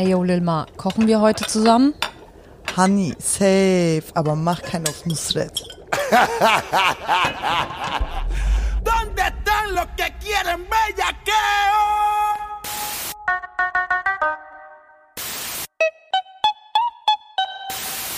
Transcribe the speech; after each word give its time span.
Ey 0.00 0.08
yo 0.08 0.22
Lilma, 0.22 0.66
kochen 0.78 1.06
wir 1.06 1.20
heute 1.20 1.44
zusammen? 1.44 1.92
Honey, 2.74 3.14
safe, 3.18 4.04
aber 4.14 4.34
mach 4.34 4.62
keinen 4.62 4.88
auf 4.88 5.04
Nusret. 5.04 5.60
Donde 8.82 9.20
están 9.20 9.74
los 9.74 9.86
que 9.98 10.10
quieren 10.24 10.66
bellaqueo? 10.70 11.82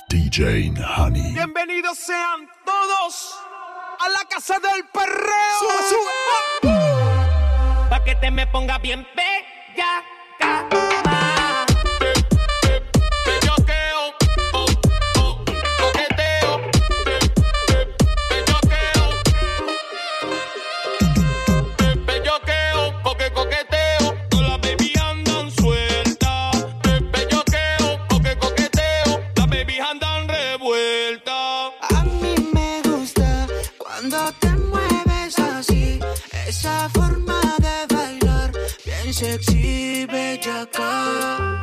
DJ 0.09 0.73
Honey. 0.97 1.33
Bienvenidos 1.35 1.99
sean 1.99 2.49
todos 2.65 3.35
a 3.99 4.09
la 4.09 4.25
casa 4.31 4.61
del 4.61 4.85
perreo. 4.93 5.59
Sube, 5.59 5.83
sube. 5.91 6.13
Pa' 7.91 8.05
que 8.05 8.15
te 8.15 8.31
me 8.31 8.47
ponga 8.47 8.79
bien 8.79 9.05
sexy, 39.33 40.07
bellaca. 40.07 41.62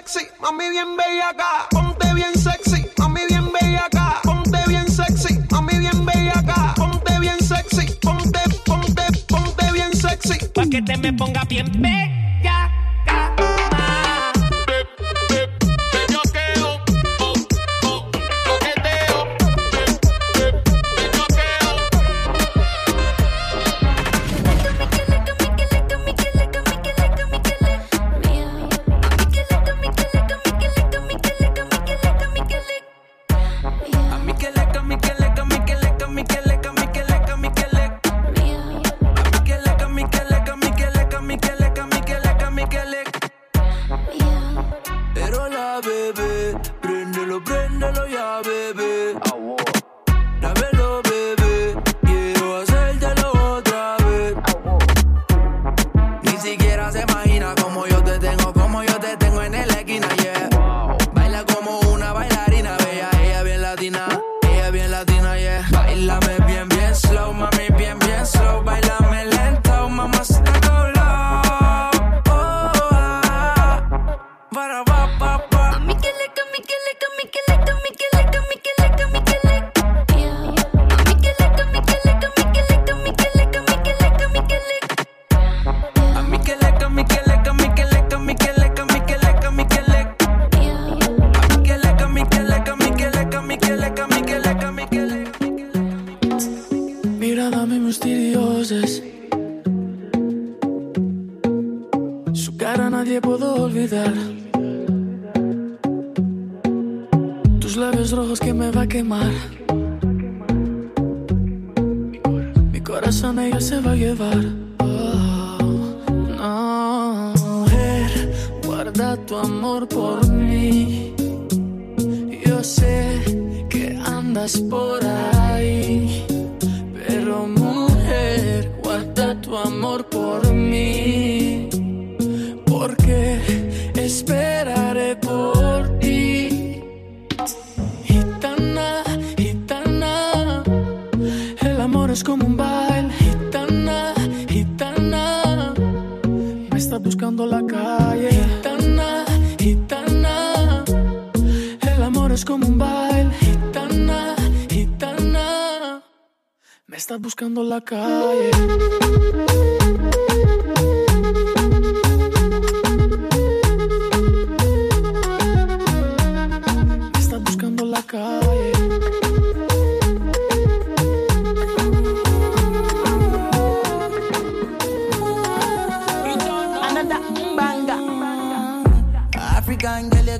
sexy, 0.00 0.26
mami 0.40 0.70
bien 0.70 0.96
bella 0.96 1.28
acá. 1.30 1.66
Ponte 1.70 2.14
bien 2.14 2.34
sexy, 2.34 2.86
mami 2.98 3.20
bien 3.28 3.52
bella 3.52 3.84
acá. 3.86 4.20
Ponte 4.22 4.58
bien 4.66 4.88
sexy, 4.90 5.38
mami 5.50 5.78
bien 5.78 6.04
bella 6.06 6.32
acá. 6.38 6.74
Ponte 6.76 7.18
bien 7.20 7.38
sexy, 7.40 7.86
ponte, 8.00 8.40
ponte, 8.64 9.02
ponte 9.28 9.72
bien 9.72 9.92
sexy. 9.92 10.38
Pa' 10.54 10.66
que 10.70 10.80
te 10.82 10.96
me 10.96 11.12
ponga 11.12 11.44
bien 11.44 11.70
bella. 11.82 12.19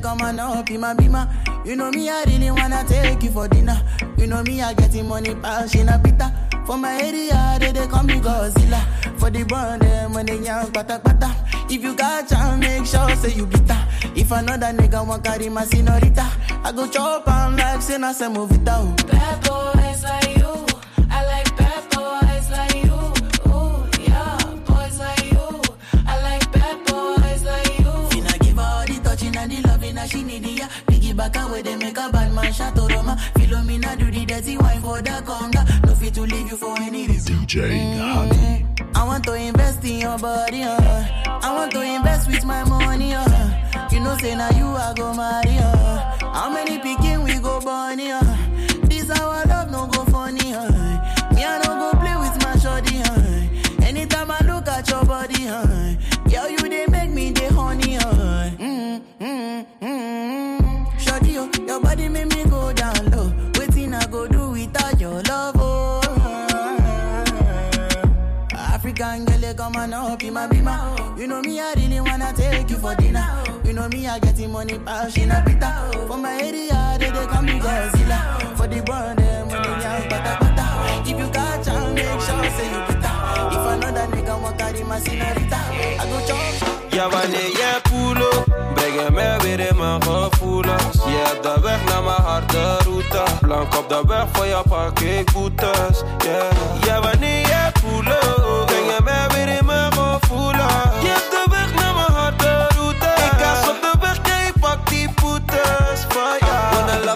come 0.00 0.20
on 0.22 0.38
up 0.40 0.70
in 0.70 0.80
my 0.80 0.94
beamer. 0.94 1.28
You 1.64 1.76
know 1.76 1.90
me, 1.90 2.08
I 2.08 2.24
really 2.24 2.50
wanna 2.50 2.84
take 2.86 3.22
you 3.22 3.30
for 3.30 3.48
dinner. 3.48 3.80
You 4.16 4.26
know 4.26 4.42
me, 4.42 4.62
I 4.62 4.74
getting 4.74 5.08
money 5.08 5.34
pass 5.34 5.74
in 5.74 5.88
a 5.88 5.98
pita. 5.98 6.32
For 6.66 6.76
my 6.76 7.00
area, 7.00 7.58
they, 7.60 7.72
they 7.72 7.86
call 7.86 8.02
me 8.04 8.14
Godzilla. 8.14 8.80
For 9.18 9.30
the 9.30 9.44
brand, 9.44 9.82
they 9.82 10.06
money 10.08 10.38
they 10.38 10.44
young, 10.46 10.72
pata 10.72 10.98
pata. 10.98 11.34
If 11.68 11.82
you 11.82 11.94
got 11.94 12.28
time, 12.28 12.60
make 12.60 12.86
sure 12.86 13.08
say 13.16 13.34
you 13.34 13.46
bitter. 13.46 13.78
If 14.14 14.30
another 14.32 14.66
nigga 14.66 15.06
want 15.06 15.24
carry 15.24 15.48
my 15.48 15.64
senorita, 15.64 16.26
I 16.64 16.72
go 16.72 16.86
chop 16.88 17.28
and 17.28 17.56
like 17.56 17.82
say 17.82 17.98
na 17.98 18.10
it 18.10 18.16
movita. 18.16 19.06
Bad 19.08 19.44
boy. 19.46 19.79
The 34.98 35.22
conga. 35.24 35.86
No 35.86 35.94
fit 35.94 36.14
to 36.14 36.22
leave 36.22 36.50
you 36.50 36.56
for 36.56 36.74
any 36.80 37.06
reason. 37.06 37.34
DJ 37.46 37.98
Honey. 37.98 38.66
I 38.94 39.04
want 39.04 39.24
to 39.24 39.34
invest 39.34 39.84
in 39.84 40.00
your 40.00 40.18
body, 40.18 40.62
uh. 40.62 41.04
I 41.42 41.54
want 41.54 41.72
to 41.72 41.80
invest 41.82 42.28
with 42.28 42.44
my 42.44 42.64
money, 42.64 43.14
uh. 43.14 43.88
You 43.90 44.00
know, 44.00 44.16
say 44.18 44.34
now 44.34 44.50
you 44.50 44.66
I 44.66 44.92
go 44.96 45.14
marry, 45.14 45.56
uh. 45.58 46.32
How 46.34 46.50
many 46.52 46.78
picking 46.78 47.22
we 47.22 47.38
go 47.38 47.60
bunny, 47.60 48.10
uh. 48.10 48.20
This 48.84 49.08
our 49.10 49.44
love 49.46 49.70
no 49.70 49.86
go 49.86 50.04
funny, 50.06 50.52
uh. 50.52 50.70
Me 51.34 51.44
I 51.44 51.58
no 51.64 51.70
go 51.92 51.98
play 51.98 52.16
with 52.16 52.36
my 52.42 52.56
shorty, 52.58 52.98
uh. 53.00 53.86
Anytime 53.86 54.30
I 54.30 54.40
look 54.46 54.68
at 54.68 54.88
your 54.90 55.04
body, 55.04 55.46
uh. 55.48 55.94
Girl, 56.30 56.50
you 56.50 56.58
they 56.68 56.86
make 56.86 57.10
me 57.10 57.30
the 57.32 57.52
honey, 57.54 57.96
uh. 57.96 58.50
Mm, 58.58 59.02
mm, 59.20 59.66
mm. 59.80 61.00
Shorty, 61.00 61.38
oh, 61.38 61.50
your 61.66 61.80
body 61.80 62.08
make 62.08 62.26
me 62.34 62.39
my 70.30 70.46
bima. 70.46 71.18
You 71.18 71.26
know 71.26 71.40
me, 71.42 71.60
I 71.60 71.72
really 71.74 72.00
wanna 72.00 72.32
take 72.32 72.70
you 72.70 72.76
for 72.76 72.94
dinner. 72.94 73.26
You 73.64 73.72
know 73.72 73.88
me, 73.88 74.06
I 74.06 74.18
getting 74.18 74.52
money, 74.52 74.78
pass 74.78 75.16
in 75.16 75.30
a 75.30 75.42
pita. 75.44 75.90
For 76.06 76.16
my 76.16 76.40
area, 76.40 76.96
they, 76.98 77.10
they 77.10 77.26
call 77.26 77.42
me 77.42 77.58
Godzilla. 77.60 78.56
For 78.56 78.66
the 78.66 78.82
burn, 78.82 79.16
them 79.16 79.48
eh, 79.48 79.54
money, 79.54 79.82
young, 79.82 80.08
bata 80.08 80.36
bata. 80.40 81.10
If 81.10 81.18
you 81.18 81.28
catch 81.30 81.68
and 81.68 81.94
make 81.94 82.04
sure, 82.04 82.50
say 82.56 82.70
you 82.70 82.80
bitter. 82.86 83.16
If 83.54 83.66
another 83.72 84.06
nigga 84.14 84.40
want 84.42 84.58
carry 84.58 84.82
my 84.84 84.98
senorita, 85.00 85.60
I 85.98 86.06
go 86.08 86.18
chop. 86.26 86.90
Ja, 86.92 87.08
wanneer 87.08 87.50
jij 87.56 87.76
up, 87.76 88.44
breng 88.74 88.94
je 88.94 89.08
mij 89.12 89.38
weer 89.38 89.60
in 89.60 89.76
mijn 89.76 90.02
gevoelens. 90.02 90.94
Je 90.94 91.22
hebt 91.24 91.42
de 91.42 91.60
weg 91.62 91.84
naar 91.84 92.02
mijn 92.02 92.22
harde 92.22 92.76
route. 92.84 93.22
Blank 93.40 93.78
op 93.78 93.88
de 93.88 94.02
weg 94.06 94.26
voor 94.32 94.46
je 94.46 94.62
pak 94.68 95.00
ik 95.00 95.32
boetes. 95.32 96.02
Yeah. 96.24 96.84
Ja, 96.84 97.00
wanneer 97.00 97.49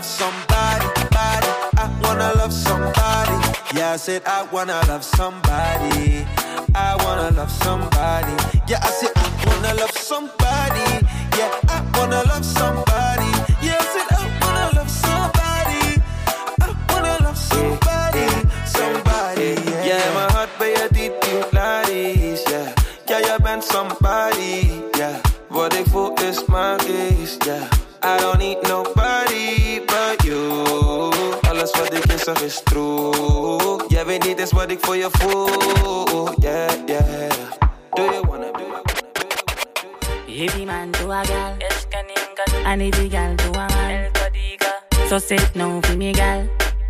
love 0.05 0.13
somebody, 0.13 0.87
body. 1.11 1.49
I 1.79 1.89
wanna 2.03 2.33
love 2.37 2.53
somebody. 2.53 3.37
Yeah, 3.75 3.93
I 3.93 3.97
said 3.97 4.23
I 4.27 4.43
wanna 4.53 4.81
love 4.89 5.03
somebody. 5.05 6.27
I 6.75 6.97
wanna 7.05 7.31
love 7.37 7.51
somebody. 7.51 8.35
Yeah, 8.69 8.81
I 8.83 8.91
said 8.91 9.13
I 9.17 9.29
wanna 9.47 9.75
love 9.81 9.97
somebody. 9.97 11.07
Yeah, 11.39 11.51
I 11.69 11.83
wanna 11.97 12.23
love 12.25 12.45
somebody. 12.45 12.94
Wat 35.05 35.15
ik 35.15 35.21
voor 35.21 35.31
je 35.31 36.07
voel. 36.09 36.29
Yeah, 36.41 36.71
yeah. 36.87 37.31
Do 37.93 38.03
you 38.03 38.23
wanna, 38.27 38.53
do 38.53 38.61
you 38.61 38.71
wanna, 38.71 38.83
do 39.13 39.23
you 39.23 39.43
wanna? 40.27 40.45
Every 40.45 40.65
man 40.65 40.93
to 40.93 41.11
a 41.11 41.23
gal, 41.25 41.57
and 42.65 42.83
every 42.83 43.09
gal 43.09 43.37
to 43.37 43.49
a 43.51 43.69
man. 43.69 44.11
So 45.09 45.19
sit 45.19 45.55
now 45.55 45.81
for 45.81 45.97
me, 45.97 46.13
gal. 46.13 46.49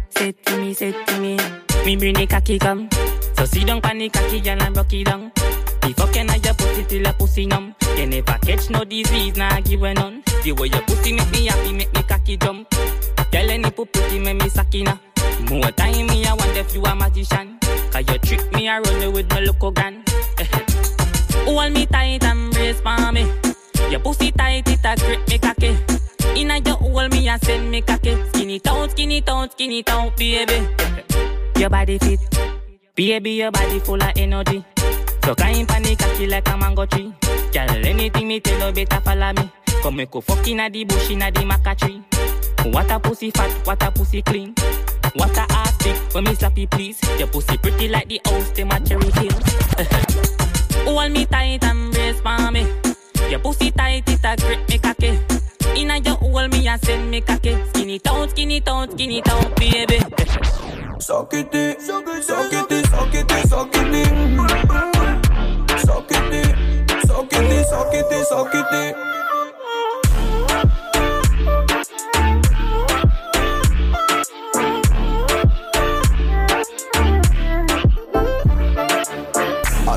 Sit 0.09 0.45
to 0.47 0.57
me, 0.57 0.75
sit 0.75 0.95
to 1.07 1.19
me. 1.19 1.37
Me 1.85 1.97
bring 1.97 2.15
the 2.15 2.27
cocky 2.27 2.59
come. 2.59 2.89
So 3.37 3.45
sit 3.45 3.67
down 3.67 3.81
pan 3.81 3.99
the 3.99 4.09
cocky, 4.09 4.41
gal, 4.41 4.63
and 4.63 4.77
rock 4.77 4.93
it 4.93 5.05
down. 5.07 5.33
The 5.81 5.93
fucking 5.97 6.31
I 6.31 6.37
your 6.37 6.55
pussy 6.55 6.85
till 6.85 7.03
your 7.03 7.13
pussy 7.13 7.47
numb. 7.47 7.75
You 7.97 8.07
never 8.07 8.39
catch 8.39 8.71
no 8.71 8.85
disease, 8.85 9.37
nah 9.37 9.61
give 9.61 9.83
a 9.83 9.95
none. 9.95 10.23
The 10.43 10.53
way 10.53 10.69
your 10.69 10.83
pussy 10.83 11.13
make 11.13 11.31
me 11.33 11.47
happy, 11.47 11.73
make 11.73 11.93
me 11.93 12.03
cocky 12.03 12.37
jump. 12.37 12.69
Tell 13.31 13.51
any 13.51 13.71
pussy 13.71 14.21
make 14.21 14.41
me 14.41 14.49
sakina. 14.49 15.01
More 15.51 15.71
time 15.73 16.07
me, 16.07 16.25
I 16.25 16.35
wonder 16.35 16.61
if 16.61 16.75
you 16.75 16.83
a 16.85 16.95
magician. 16.95 17.59
Cause 17.91 18.09
you 18.09 18.19
trick 18.19 18.53
me, 18.53 18.69
I 18.69 18.81
run 18.81 19.13
with 19.13 19.29
my 19.31 19.41
local 19.41 19.71
gun. 19.71 20.03
Hold 21.45 21.73
me 21.73 21.87
tight 21.87 22.25
and 22.25 22.53
brace 22.53 22.81
for 22.81 23.13
me. 23.13 23.31
Your 23.91 24.01
pussy 24.01 24.33
tight, 24.33 24.67
it 24.67 24.81
a 24.85 24.97
grip 24.97 25.29
me 25.29 25.39
cocky. 25.39 25.77
Inna 26.37 26.59
your 26.59 26.77
hold 26.77 27.13
me 27.13 27.29
and 27.29 27.41
send 27.45 27.71
me 27.71 27.83
cocky. 27.83 28.17
Skin 28.31 28.51
it 28.51 28.67
out, 28.67 28.91
skin 28.91 29.13
it 29.13 29.29
out, 29.29 29.53
skin 29.53 29.83
out, 29.89 30.17
baby. 30.17 30.67
Your 31.57 31.71
body 31.71 31.99
fit, 31.99 32.21
baby, 32.95 33.33
your 33.33 33.51
body 33.51 33.79
full 33.81 34.03
of 34.03 34.13
energy. 34.17 34.65
So 35.25 35.35
kind 35.35 35.69
panic 35.69 35.99
cocky 35.99 36.27
like 36.27 36.49
a 36.49 36.57
mango 36.57 36.87
tree. 36.87 37.13
Girl, 37.53 37.71
anything 37.71 38.29
me 38.29 38.41
tell 38.41 38.69
you 38.69 38.75
better 38.75 39.01
follow 39.01 39.33
me. 39.33 39.51
Come 39.83 39.97
me 39.97 40.07
go 40.07 40.21
fuck 40.21 40.47
inna 40.49 40.69
the 40.71 40.85
bush 40.85 41.11
inna 41.11 41.31
the 41.31 41.41
maca 41.41 41.77
tree. 41.79 42.03
What 42.73 42.91
a 42.91 42.99
pussy 42.99 43.31
fat, 43.31 43.51
what 43.67 43.83
a 43.83 43.91
pussy 43.91 44.23
clean. 44.23 44.55
What 45.15 45.39
a 45.39 45.47
big, 45.85 45.97
when 46.13 46.25
me 46.25 46.37
you 46.57 46.67
please. 46.67 47.01
Your 47.19 47.29
pussy 47.29 47.57
pretty 47.57 47.89
like 47.89 48.09
the 48.09 48.21
house, 48.25 48.51
them 48.51 48.71
a 48.71 48.81
cherry 48.81 49.11
hill. 49.13 49.31
Hold 50.85 51.13
me 51.13 51.25
tight 51.27 51.63
and 51.63 51.93
brace 51.93 52.21
for 52.21 52.51
me. 52.51 52.67
Your 53.31 53.39
pussy 53.39 53.71
tight, 53.71 54.09
it 54.09 54.25
a 54.25 54.37
grip 54.37 54.69
me 54.69 54.79
cocky. 54.79 55.19
Inna 55.77 55.99
your 55.99 56.17
hold 56.17 56.53
me 56.53 56.67
and 56.67 56.85
send 56.85 57.11
me 57.11 57.21
cocky. 57.21 57.57
Skin 57.71 57.91
it 57.91 58.07
out, 58.09 58.31
skin 58.31 58.51
it 58.51 58.69
out, 58.69 58.93
skin 58.93 59.11
it 59.13 59.29
out, 59.29 59.57
baby. 59.57 59.99
Suck 60.99 61.33
it, 61.35 61.53
suck 61.81 62.09
it, 62.09 62.23
suck 62.25 62.53
it, 62.53 62.87
suck 62.87 63.15
it. 63.15 63.15
Suck 63.15 63.15
it, 63.15 63.27
suck 63.47 63.75
it, 67.55 67.67
suck 67.69 68.13
it, 68.13 68.27
suck 68.27 68.55
it. 68.55 68.75
in. 68.75 68.95
I 68.95 69.34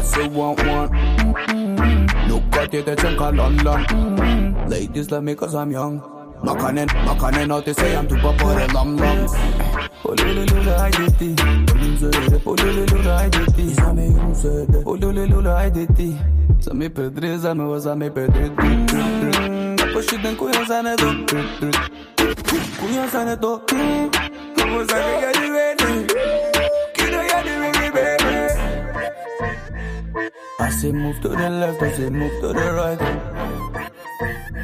say 0.02 0.28
want 0.28 0.60
one. 0.66 0.90
Look 2.28 2.56
at 2.56 2.74
you, 2.74 2.82
they 2.84 2.96
think 2.96 3.22
I 3.22 3.30
London. 3.30 4.70
Ladies 4.70 5.12
love 5.12 5.24
me 5.24 5.36
cause 5.36 5.56
I'm 5.56 5.72
young. 5.72 6.02
Makanen, 6.44 6.88
makanen 6.88 7.52
out, 7.52 7.66
they 7.66 7.74
say 7.74 7.96
I'm 7.96 8.08
too 8.08 8.18
pop 8.18 8.38
for 8.40 8.54
the 8.54 8.72
long 8.74 8.98
long. 8.98 9.28
Oh 10.06 10.14
lulu 10.14 10.46
lulu 10.46 10.72
I 10.72 10.92
did 10.92 11.22
it. 11.22 11.40
Oh 12.46 12.54
lulu 12.54 12.86
lulu 12.86 13.12
I 13.12 13.30
did 13.30 13.60
it. 13.60 13.76
Sa 13.76 13.94
me 13.94 14.08
you 14.08 14.36
said 14.36 14.70
it. 14.70 14.84
Oh 14.86 14.94
lulu 14.94 15.26
lulu 15.26 15.52
I 15.52 15.70
did 15.70 16.00
it. 16.00 16.16
Sa 16.60 16.74
me 16.74 16.90
I 30.68 30.70
say 30.70 30.92
move 30.92 31.22
to 31.22 31.30
the 31.30 31.50
left, 31.50 31.82
I 31.82 31.94
say 31.94 32.10
move 32.10 32.42
to 32.42 32.48
the 32.52 32.74
right? 32.74 33.00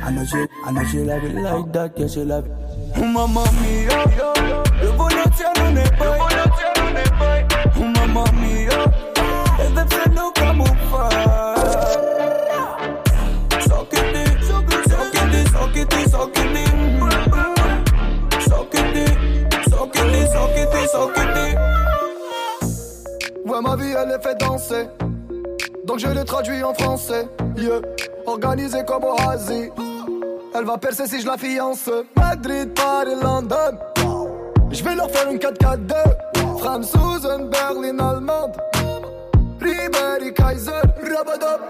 I 0.03 0.11
know 0.11 0.25
she, 0.25 0.45
I 0.65 0.71
know 0.71 0.83
she 0.83 0.99
love 0.99 1.23
it 1.23 1.33
like 1.33 1.71
that, 1.71 1.97
yeah 1.97 2.07
she 2.07 2.25
love 2.25 2.45
it. 2.45 2.51
Oh 2.97 3.05
mamma 3.05 3.45
mia, 3.61 4.03
le 4.81 4.91
volontiers 4.97 5.57
non 5.59 5.77
è 5.77 5.89
poi, 5.95 6.07
le 6.09 6.17
volontiers 6.17 6.77
non 6.77 6.97
è 6.97 7.03
poi. 7.17 7.45
Oh 7.77 7.87
mamma 7.87 8.25
mia, 8.33 8.83
e 9.57 9.65
se 9.73 9.83
prendo 9.85 10.31
come. 10.35 10.65
So 13.61 13.87
che 13.87 14.01
so 14.41 14.57
che, 14.67 14.77
so 14.89 14.99
che 15.09 15.21
ti, 15.29 15.39
so 15.47 15.63
che 15.71 15.83
so 16.09 16.27
che 16.27 16.43
ti. 18.91 19.05
So 19.69 19.79
che 20.51 20.67
ti, 20.67 20.81
so 20.91 21.07
che. 21.13 21.23
Ouais 23.45 23.61
ma 23.61 23.75
vie 23.77 23.95
elle 23.95 24.15
est 24.15 24.21
fait 24.21 24.37
danser. 24.37 25.02
Donc 25.93 25.99
je 25.99 26.07
le 26.07 26.23
traduis 26.23 26.63
en 26.63 26.73
français. 26.73 27.27
Yeah. 27.55 27.79
Organisé 28.25 28.83
comme 28.83 29.03
au 29.03 29.13
Asie. 29.29 29.69
Elle 30.55 30.65
va 30.65 30.75
percer 30.75 31.05
si 31.05 31.21
je 31.21 31.27
la 31.27 31.37
fiance. 31.37 31.87
Madrid, 32.15 32.73
Paris, 32.73 33.13
London. 33.21 33.77
Je 34.71 34.83
vais 34.83 34.95
leur 34.95 35.11
faire 35.11 35.29
une 35.29 35.37
4-4-2. 35.37 35.93
Franzosen, 36.57 37.47
Berlin, 37.47 37.99
Allemande. 37.99 38.57
Ribéry, 39.61 40.33
Kaiser, 40.33 40.71
Rabadab. 41.15 41.61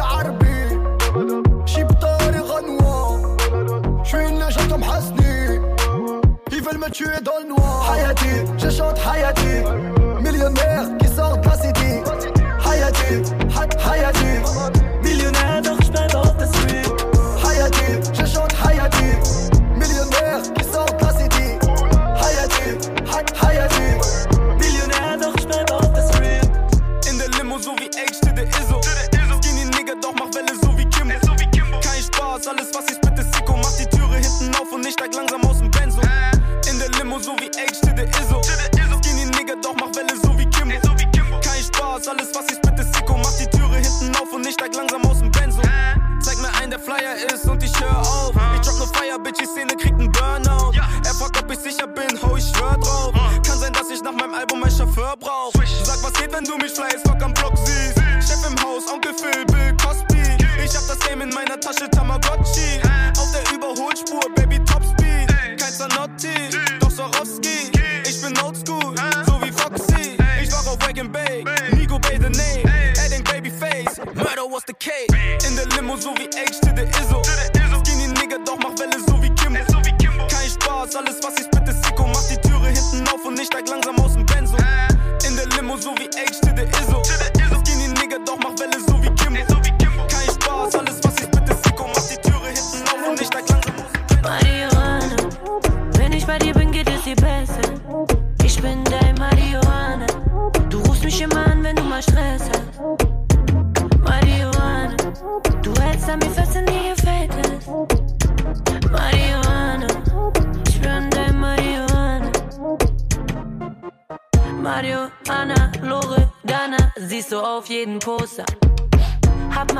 Arbi. 0.00 0.46
Chiptari, 1.66 2.38
Renoir. 2.38 3.18
J'suis 4.04 4.28
une 4.28 4.38
légende 4.38 4.68
comme 4.70 4.84
Hasni. 4.84 5.58
Ils 6.52 6.62
veulent 6.62 6.78
me 6.78 6.88
tuer 6.88 7.20
dans 7.24 7.40
le 7.42 7.48
noir. 7.48 7.90
Hayati, 7.92 8.46
je 8.58 8.70
chante 8.70 9.00
Hayati. 9.04 10.22
Millionnaire 10.22 11.01
Редактор 13.12 13.41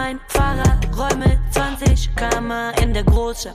mein 0.02 0.18
Fahrrad, 0.26 0.80
Räume 0.98 1.38
20 1.52 2.16
Kammer 2.16 2.72
in 2.82 2.92
der 2.92 3.04
Großstadt. 3.04 3.54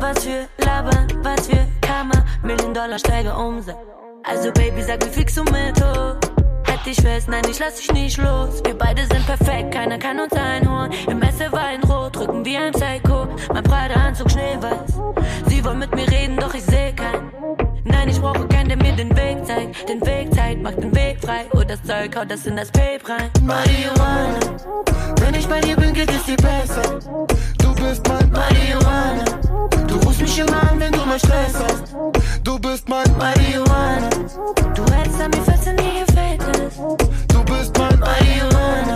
Was 0.00 0.24
für 0.24 0.48
Labern, 0.64 1.06
was 1.22 1.48
für 1.48 1.66
Kammer, 1.82 2.24
Million 2.42 2.72
Dollar 2.72 2.98
steige 2.98 3.34
Umsatz. 3.34 3.76
Also 4.22 4.50
Baby, 4.52 4.82
sag 4.82 5.04
wie 5.04 5.10
fix 5.10 5.36
mit 5.36 5.76
hoch. 5.84 6.16
Hätte 6.64 6.88
ich 6.92 7.00
fest, 7.00 7.28
nein, 7.28 7.42
ich 7.50 7.58
lass 7.58 7.76
dich 7.76 7.92
nicht 7.92 8.16
los. 8.16 8.62
Wir 8.64 8.72
beide 8.72 9.02
sind 9.04 9.26
perfekt, 9.26 9.70
keiner 9.72 9.98
kann 9.98 10.18
uns 10.18 10.32
einholen. 10.32 10.92
Im 11.08 11.18
Messer 11.18 11.52
Weinrot, 11.52 12.16
drücken 12.16 12.42
wie 12.46 12.56
ein 12.56 12.72
Psycho. 12.72 13.28
Mein 13.52 13.64
Pradeanzug 13.64 14.30
schneeweiß. 14.30 14.92
Sie 15.46 15.62
wollen 15.62 15.80
mit 15.80 15.94
mir 15.94 16.08
reden, 16.10 16.38
doch 16.38 16.54
ich 16.54 16.64
seh 16.64 16.92
keinen. 16.92 17.30
Nein, 17.84 18.08
ich 18.08 18.18
brauche 18.18 18.46
keinen, 18.64 18.68
der 18.68 18.76
mir 18.76 18.96
den 18.96 19.16
Weg 19.16 19.46
zeigt. 19.46 19.88
Den 19.88 20.00
Weg 20.06 20.34
zeigt, 20.34 20.62
macht 20.62 20.78
den 20.78 20.94
Weg 20.94 21.18
frei. 21.20 21.46
Und 21.52 21.68
das 21.68 21.82
Zeug 21.82 22.16
haut 22.16 22.30
das 22.30 22.46
in 22.46 22.56
das 22.56 22.70
Pape 22.70 23.00
rein. 23.08 23.30
Marihuana. 23.42 24.40
Wenn 25.20 25.34
ich 25.34 25.46
bei 25.46 25.60
dir 25.60 25.76
bin, 25.76 25.92
geht 25.92 26.10
es 26.10 26.24
dir 26.24 26.36
besser. 26.36 26.98
Du 27.58 27.74
bist 27.74 28.06
mein 28.08 28.30
Marihuana. 28.30 29.24
Du 29.86 29.96
rufst 29.96 30.20
mich 30.20 30.38
immer 30.38 30.70
an, 30.70 30.80
wenn 30.80 30.92
du 30.92 31.04
mal 31.04 31.18
Stress 31.18 31.54
hast. 31.54 31.94
Du 32.42 32.58
bist 32.58 32.88
mein 32.88 33.16
Marihuana. 33.18 34.10
Du 34.74 34.84
hältst 34.92 35.20
an 35.20 35.30
mir 35.30 35.42
fest 35.42 35.68
und 35.68 35.76
nie 35.76 36.04
gefällt 36.06 36.42
es. 36.56 36.76
Du 37.28 37.44
bist 37.44 37.76
mein 37.78 37.98
Marihuana. 37.98 38.94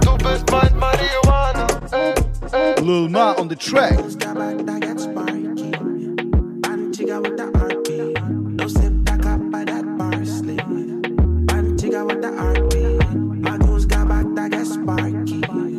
Du 0.00 0.16
bist 0.18 0.44
mein 0.50 0.78
Marihuana. 0.78 1.66
Ey, 1.92 2.14
ey. 2.52 2.84
Lil 2.84 3.08
Ma 3.08 3.34
on 3.38 3.48
the 3.48 3.56
track. 3.56 3.98
Parsley. 9.96 10.56
Chica 11.78 12.04
with 12.04 12.22
the 12.22 12.28
RP. 12.28 13.40
My 13.40 13.58
goons 13.58 13.84
got 13.84 14.08
back 14.08 14.26
that 14.36 14.50
get 14.52 14.66
sparky. 14.66 15.73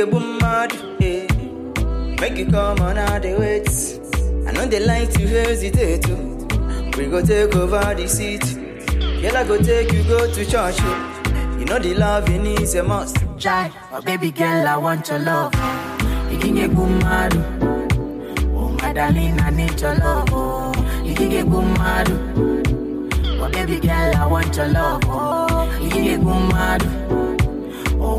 Igebu 0.00 0.20
mmadụ 0.20 0.76
eh. 1.00 1.28
make 2.20 2.38
you 2.40 2.46
come 2.46 2.80
on 2.80 2.96
i 2.98 3.18
dey 3.20 3.34
wait 3.34 3.68
i 4.48 4.52
know 4.52 4.66
dey 4.66 4.80
like 4.80 5.12
to 5.12 5.26
hesitate 5.28 6.08
oh. 6.08 6.96
we 6.96 7.04
go 7.06 7.20
take 7.20 7.54
over 7.54 7.94
the 7.94 8.08
city 8.08 8.54
girl 9.20 9.36
i 9.36 9.44
go 9.44 9.58
take 9.58 9.92
you 9.92 10.02
go 10.04 10.26
to 10.34 10.42
church 10.46 10.78
oh. 10.80 11.58
you 11.58 11.66
know 11.66 11.78
the 11.78 11.92
loving 11.94 12.46
is 12.46 12.74
a 12.76 12.82
must 12.82 13.16
Chai, 13.38 13.70
oh 13.92 14.00
baby 14.00 14.30
girl, 14.30 14.66
I 14.68 14.76
want 14.76 15.08
your 15.08 15.18
love. 15.18 15.54
You 16.30 16.38
can 16.38 16.54
get 16.56 16.72
mad. 16.72 17.32
Oh 18.54 18.68
my 18.82 18.92
darling, 18.92 19.40
I 19.40 19.48
need 19.48 19.80
your 19.80 19.94
love. 19.94 20.28
Oh, 20.30 20.72
you 21.04 21.14
can 21.14 21.30
get 21.30 21.46
mad. 21.48 22.08
Oh 23.40 23.48
baby 23.50 23.80
girl, 23.80 24.14
I 24.16 24.26
want 24.26 24.54
your 24.54 24.68
love. 24.68 25.00
Oh, 25.06 25.78
you 25.82 25.88
can 25.88 26.04
get 26.04 26.20
good 26.20 26.52
mad. 26.52 27.29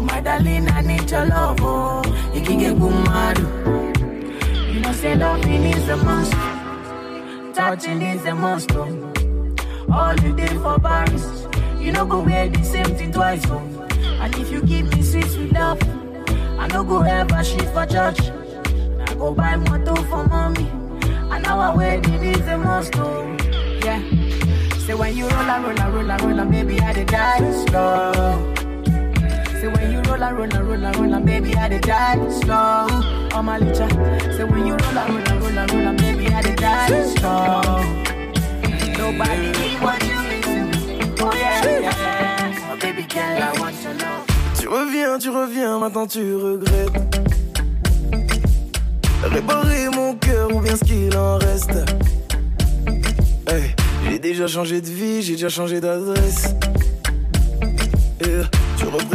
My 0.01 0.19
darling, 0.19 0.67
I 0.69 0.81
need 0.81 1.09
your 1.09 1.25
love. 1.25 1.57
Oh, 1.61 2.01
you 2.33 2.41
can 2.41 2.59
get 2.59 2.79
good 2.79 3.05
mad. 3.05 3.37
You 4.73 4.79
know 4.79 4.91
say 4.93 5.15
loving 5.15 5.63
is 5.63 5.87
a 5.89 5.97
must. 5.97 6.33
Touching 7.55 8.01
is 8.01 8.25
a 8.25 8.33
must. 8.33 8.71
Oh. 8.73 9.13
All 9.91 10.15
you 10.21 10.35
did 10.35 10.51
for 10.61 10.79
Paris, 10.79 11.47
you 11.79 11.91
know 11.91 12.05
go 12.05 12.21
wear 12.21 12.49
the 12.49 12.63
same 12.63 12.95
thing 12.97 13.11
twice. 13.11 13.43
Oh. 13.47 13.59
And 14.21 14.35
if 14.35 14.51
you 14.51 14.61
give 14.61 14.89
me 14.95 15.01
sweet, 15.01 15.25
sweet 15.25 15.51
love, 15.53 15.81
I 16.57 16.67
no 16.67 16.83
go 16.83 17.01
ever 17.01 17.43
shit 17.43 17.69
for 17.69 17.85
church. 17.85 18.19
I 19.07 19.13
go 19.15 19.33
buy 19.33 19.55
motor 19.55 19.95
for 20.03 20.25
mommy. 20.27 20.67
And 21.31 21.45
our 21.45 21.75
wedding 21.77 22.23
is 22.23 22.47
a 22.47 22.57
must. 22.57 22.95
Oh. 22.95 23.37
Yeah. 23.83 24.01
Say 24.79 24.93
when 24.95 25.15
you 25.15 25.27
roll 25.27 25.33
and 25.33 25.63
roll 25.63 25.79
and 25.79 25.93
roll 25.93 26.11
and 26.11 26.21
roll 26.21 26.39
and 26.39 26.51
baby, 26.51 26.79
I 26.79 27.03
die 27.03 27.65
slow. 27.65 28.60
Tu 44.59 44.67
reviens, 44.67 45.17
tu 45.17 45.29
reviens, 45.29 45.79
maintenant 45.79 46.07
tu 46.07 46.35
regrettes. 46.35 47.17
Réparer 49.23 49.89
mon 49.95 50.15
cœur 50.15 50.53
ou 50.53 50.59
bien 50.59 50.75
ce 50.75 50.83
qu'il 50.83 51.15
en 51.15 51.37
reste. 51.37 51.77
Hey, 53.47 53.75
j'ai 54.09 54.19
déjà 54.19 54.47
changé 54.47 54.81
de 54.81 54.87
vie, 54.87 55.21
j'ai 55.21 55.33
déjà 55.33 55.49
changé 55.49 55.79
d'adresse. 55.79 56.53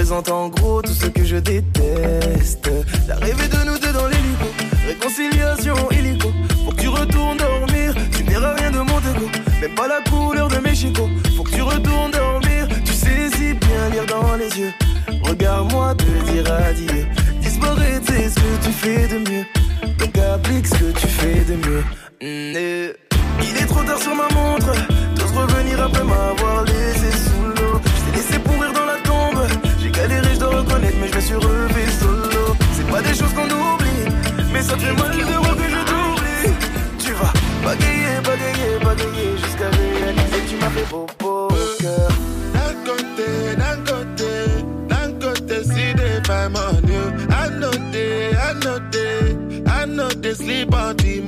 Tu 0.06 0.12
représentes 0.12 0.28
en 0.28 0.48
gros 0.48 0.82
tout 0.82 0.92
ce 0.92 1.06
que 1.06 1.25
je 1.25 1.36
déteste. 1.36 2.70
T'as 3.08 3.16
rêvé 3.16 3.48
de 3.48 3.64
nous 3.66 3.78
deux 3.78 3.92
dans 3.92 4.06
l'hélico, 4.06 4.46
réconciliation 4.86 5.75
illico. 5.90 6.32
Faut 6.64 6.70
que 6.70 6.80
tu 6.82 6.88
retournes 6.88 7.38
dormir, 7.38 7.94
tu 8.16 8.22
verras 8.25 8.54
rien 8.54 8.70
de 8.70 8.78
mon 8.78 9.00
dégo. 9.00 9.28
Même 9.60 9.75
pas 9.75 9.88
la 9.88 10.00
couleur 10.08 10.48
de 10.48 10.58
mes 10.58 10.75
chicots. 10.75 11.08
Faut 11.36 11.42
que 11.42 11.50
tu 11.50 11.62
retournes 11.62 12.12
dormir, 12.12 12.68
tu 12.84 12.92
sais 12.92 13.30
si 13.34 13.54
bien 13.54 13.88
lire 13.90 14.06
dans 14.06 14.36
les 14.36 14.48
yeux. 14.58 14.72
Regarde-moi 15.22 15.94
te 15.96 16.30
dire 16.30 16.52
adieu. 16.52 17.06
Disparaître, 17.40 18.06
c'est 18.06 18.28
ce 18.28 18.34
que 18.34 18.64
tu 18.64 18.72
fais 18.72 19.08
de 19.08 19.18
mieux. 19.28 19.44
Donc 19.98 20.16
applique 20.18 20.68
ce 20.68 20.75
que 20.75 20.98
tu 21.00 21.06
fais 21.08 21.44
de 21.44 21.56
mieux. 21.56 21.84
Mm, 22.22 22.56
eh. 22.56 22.92
Il 23.42 23.56
est 23.56 23.66
trop 23.66 23.82
tard 23.82 23.98
sur 23.98 24.14
ma 24.14 24.28
montre. 24.34 24.72
T'oses 25.16 25.32
revenir 25.32 25.82
après 25.82 26.04
m'avoir 26.04 26.64
laissé 26.64 27.35
suis 31.20 31.35
solo. 32.00 32.56
C'est 32.73 32.88
pas 32.90 33.02
des 33.02 33.14
choses 33.14 33.32
qu'on 33.35 33.46
oublie, 33.46 34.04
mais 34.52 34.62
ça 34.62 34.76
fait 34.76 34.92
mal 34.92 35.16
de 35.16 35.23
voir 35.25 35.56
que 35.56 35.68
je 35.75 35.80
t'oublie. 35.88 36.54
Tu 36.99 37.12
vas 37.12 37.32
bagayer, 37.64 38.20
bagayer, 38.25 38.78
bagayer 38.85 39.37
jusqu'à 39.42 39.68
réaliser 39.70 40.42
tu 40.49 40.56
m'as 40.56 40.70
fait 40.70 40.88
beau. 40.90 41.06
D'un 42.54 42.75
côté, 42.85 43.56
d'un 43.56 43.78
côté, 43.90 44.32
d'un 44.88 45.12
côté, 45.20 45.64
si 45.64 45.96
find 46.26 46.52
money. 46.52 47.26
I 47.28 47.49
I 49.78 50.32
sleep 50.35 50.75
on 50.75 50.96
the. 50.96 51.20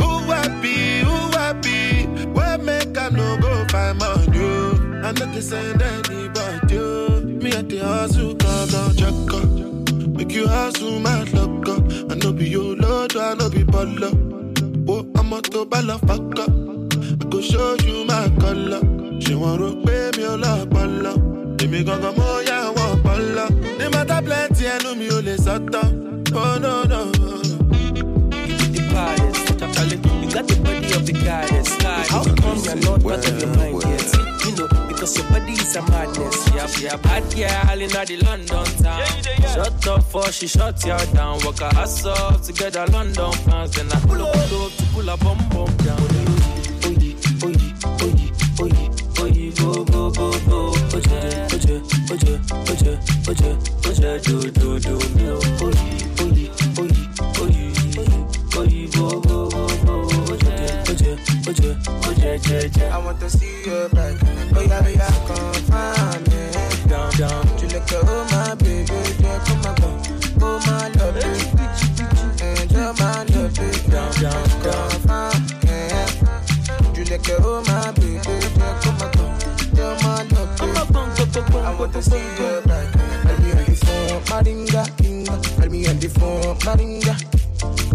Who 0.00 0.30
happy, 0.30 1.00
who 1.00 1.16
happy, 1.36 2.06
where 2.32 2.58
make 2.58 2.96
I 2.96 3.08
no 3.08 3.36
go 3.38 3.64
find 3.68 3.98
money? 3.98 5.02
I 5.04 5.12
know 5.12 5.32
they 5.32 5.40
send 5.40 5.82
anybody. 5.82 7.26
Me 7.42 7.52
at 7.52 7.68
the 7.68 7.80
you 10.32 10.48
hustle, 10.48 10.98
my 11.00 11.24
luck 11.24 11.68
up. 11.68 11.82
I 12.10 12.14
know 12.14 12.32
be 12.32 12.48
your 12.48 12.74
lord, 12.76 13.16
I 13.16 13.34
know 13.34 13.50
be 13.50 13.62
baller. 13.64 14.12
Oh, 14.88 15.06
I'm 15.18 15.32
a 15.32 15.42
to 15.42 15.64
ball 15.64 15.98
fuck 15.98 16.38
up. 16.38 16.50
I 16.50 17.24
go 17.28 17.40
show 17.40 17.74
you 17.84 18.04
my 18.04 18.28
color. 18.40 18.80
She 19.20 19.34
want 19.34 19.60
to 19.60 19.82
pay 19.86 20.10
me 20.16 20.24
a 20.24 20.36
lot, 20.36 20.70
bala. 20.70 21.12
Èmi 21.62 21.84
gangan 21.84 22.16
mo 22.16 22.40
yà 22.48 22.72
wọ́n 22.76 23.02
bala. 23.04 23.46
Ní 23.78 23.86
mata 23.92 24.20
plenty 24.26 24.64
ẹnu 24.74 24.90
mi 24.98 25.08
ò 25.08 25.18
lè 25.26 25.34
sọ́tọ̀. 25.44 25.86
Oh 26.34 26.58
no 26.62 26.82
no. 26.92 27.00
the 28.74 28.82
baddest. 28.92 29.74
Charlie, 29.74 29.96
you 30.22 30.30
got 30.34 30.46
the 30.48 30.56
body 30.64 30.92
of 30.96 31.06
the 31.06 31.12
goddess. 31.12 31.70
How 32.10 32.24
come 32.24 32.58
you're 32.64 32.76
not 32.76 33.04
out 33.04 33.28
of 33.28 33.40
your 33.40 33.56
mind 33.56 33.82
yet? 33.84 34.21
You 35.02 35.08
because 35.08 35.18
your 35.18 35.30
body 35.30 35.52
is 35.54 35.74
a 35.74 35.82
madness. 35.90 36.48
Yeah, 36.54 36.68
yeah, 36.78 36.96
bad 36.96 37.22
girl 37.34 37.80
in 37.82 37.90
the 37.90 38.16
London 38.22 38.64
town. 38.78 39.02
Shut 39.52 39.88
up 39.88 40.04
for 40.04 40.30
she 40.30 40.46
shut 40.46 40.84
you 40.84 40.96
down. 41.12 41.40
Walk 41.42 41.58
her 41.58 41.70
ass 41.74 42.06
off 42.06 42.42
together, 42.42 42.86
London 42.86 43.32
fans. 43.32 43.72
Then 43.72 43.90
I 43.90 43.98
pull 43.98 44.22
up, 44.22 44.32
pull 44.32 44.62
up 44.62 44.72
to 44.72 44.84
pull 44.94 45.08
a 45.08 45.16
bum 45.16 45.38
bum 45.50 45.76
down. 45.82 45.98
Oye, 46.86 47.16
oye, 47.42 47.74
oye, 47.98 48.30
oye, 48.62 48.90
oye, 49.18 49.50
go 49.58 49.84
go. 49.84 50.06
oje, 50.94 51.18
oje, 51.50 51.82
oje, 52.12 52.38
oje, 53.26 53.58
oje, 53.88 54.18
do, 54.22 54.50
do, 54.52 54.78
do, 54.78 54.94
me, 55.16 55.30
oh. 55.30 55.66
Oye, 55.66 55.82
oye, 56.22 56.46
oye, 56.78 56.94
oye, 57.42 57.66
oye, 58.56 58.86
bo, 58.94 59.20
bo, 59.20 59.50
bo, 59.50 59.66
bo, 59.82 59.94
oje, 60.30 60.54
oje, 60.90 61.18
oje, 61.48 61.70
oje, 62.06 62.38
oje, 62.38 62.56
oje. 62.66 62.84
I 62.86 62.98
want 62.98 63.18
to 63.18 63.28
see 63.28 63.64
you 63.66 63.88
back. 63.92 64.21
Yeah, 64.72 65.26
come 65.28 65.54
find 65.68 66.28
me. 66.28 66.88
Down, 66.88 67.10
down. 67.12 67.44
Tu 67.58 67.66
look 67.68 67.92
at 67.92 68.04
oh 68.08 68.24
my 68.32 68.54
baby, 68.56 68.92
yeah, 69.20 69.38
come 69.44 69.66
on, 69.66 69.74
come. 69.76 70.02
Oh 70.40 70.58
my 70.66 70.88
love, 70.96 71.14
baby. 71.14 71.64
And 72.42 72.72
oh 72.76 72.94
my 72.98 73.22
love. 73.24 73.52
Down, 73.90 74.12
down, 74.22 74.48
Come 74.62 75.00
find 75.06 75.44
me. 75.64 76.94
Tu 76.94 77.04
look 77.04 77.28
at 77.28 77.40
oh 77.44 77.62
my 77.68 77.92
baby, 77.92 78.18
yeah, 78.56 78.80
come 78.82 79.02
on, 79.02 79.12
come. 79.12 79.38
Oh, 79.78 79.96
my 80.02 80.22
love. 80.24 80.60
I 81.54 81.76
want 81.78 81.92
to 81.92 82.02
see 82.02 82.18
you 82.18 82.51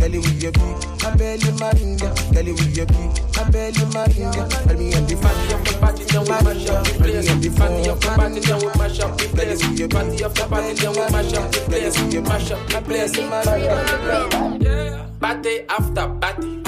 Kelly 0.08 0.20
with 0.20 0.41
your 0.41 0.54
beat, 0.54 1.04
my 1.04 1.15
belly 1.17 1.52
maringa. 1.60 2.34
Kelly 2.34 2.52
with 2.54 2.78
your 2.78 2.86
beat, 2.86 3.20
my 3.36 3.43
belly 3.52 3.84
maringa. 3.91 4.43
I'll 4.70 4.78
be 4.78 4.96
on 4.96 5.06
the 5.06 5.15
Party 5.20 5.54
after 5.54 5.78
party, 5.80 6.04
then 6.06 6.22
we 6.24 6.30
mash 6.30 6.70
up 6.70 6.86
the 6.86 6.93
place. 6.96 7.28
Party 7.58 7.89
after 7.89 8.15
party, 8.15 8.39
then 8.39 8.58
we 8.60 8.67
mash 8.80 9.00
up 9.02 9.17
the 9.17 9.28
place. 9.28 9.62
Party 9.91 10.24
after 10.24 10.48
party, 10.48 10.74
then 10.76 10.91
we 10.91 11.12
mash 11.12 11.34
up 11.34 11.52
the 11.52 11.60
place. 11.67 12.00
Mash 12.24 12.52
up 12.52 12.67
the 12.70 12.82
place. 12.88 13.12
Party 15.20 15.54
after 15.67 16.08
party. 16.22 16.63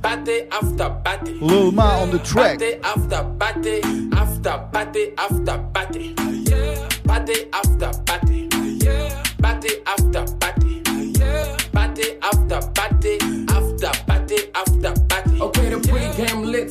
Party 0.00 0.48
after 0.50 0.90
party. 1.04 1.32
Lil 1.34 1.72
Ma 1.72 2.00
on 2.00 2.10
the 2.10 2.18
track. 2.20 2.58
Party 2.58 2.76
after 2.82 3.22
party. 3.38 3.80
After 4.16 4.66
party 4.72 5.12
after 5.18 5.58
party. 5.74 6.14
Party 7.04 7.34
after 7.52 7.92
party. 8.06 8.48
Party 9.42 9.70
after 9.86 10.35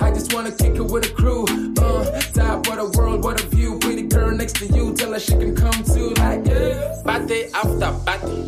I 0.00 0.10
just 0.10 0.32
wanna 0.34 0.52
kick 0.52 0.76
it 0.76 0.82
with 0.84 1.06
a 1.06 1.10
crew. 1.14 1.44
Uh, 1.78 2.04
top 2.32 2.66
of 2.68 2.76
the 2.76 2.98
world, 2.98 3.24
what 3.24 3.42
a 3.42 3.46
view. 3.46 3.78
Pretty 3.78 4.02
girl 4.02 4.30
next 4.30 4.56
to 4.56 4.66
you, 4.66 4.94
tell 4.94 5.12
her 5.12 5.20
she 5.20 5.32
can 5.32 5.54
come 5.54 5.82
too. 5.84 6.10
Like, 6.18 6.46
yeah. 6.46 7.02
Party 7.04 7.44
after 7.54 7.92
party. 8.04 8.46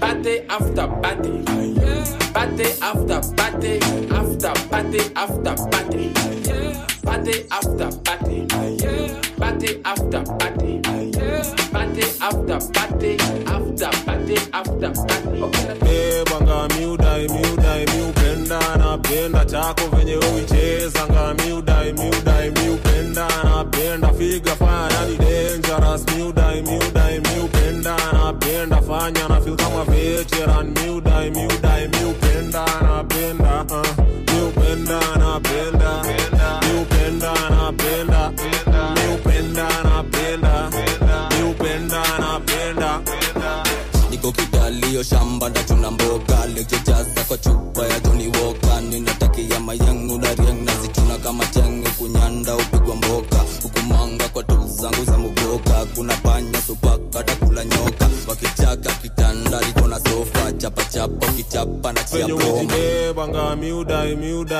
Party 0.00 0.40
after 0.48 0.86
party. 1.02 1.42
Party 2.32 2.66
after 2.82 3.20
party. 3.36 3.80
After 4.10 4.52
party 4.70 5.00
after 5.16 5.54
party. 5.70 6.12
Party 7.04 7.34
after 7.50 7.90
party. 8.04 8.46
Party 9.38 9.80
after 9.84 10.22
party. 10.38 10.80
Party 11.72 12.04
after 12.20 12.58
party. 12.74 13.18
After 13.46 13.90
party 14.04 14.36
after 14.52 14.90
party. 14.90 15.40
Eh, 15.86 16.24
banga 16.30 16.68
miudai 16.74 17.28
miudai 17.28 17.86
miupenda 17.86 17.99
napenda 19.10 19.44
chako 19.44 19.96
venye 19.96 20.16
uicheza 20.16 21.06
nga 21.10 21.34
miudai 21.34 21.92
miudai 21.92 22.50
miupenda 22.50 23.28
napenda 23.44 24.12
figa 24.12 24.56
fanya 24.56 25.06
ni 25.08 25.16
dangerous 25.16 26.04
miudai 26.16 26.62
miudai 26.62 27.20
miupenda 27.20 27.96
napenda 28.12 28.82
fanya 28.82 29.28
na 29.28 29.40
feel 29.40 29.56
kama 29.56 29.84
veteran 29.84 30.66
miudai 30.66 30.89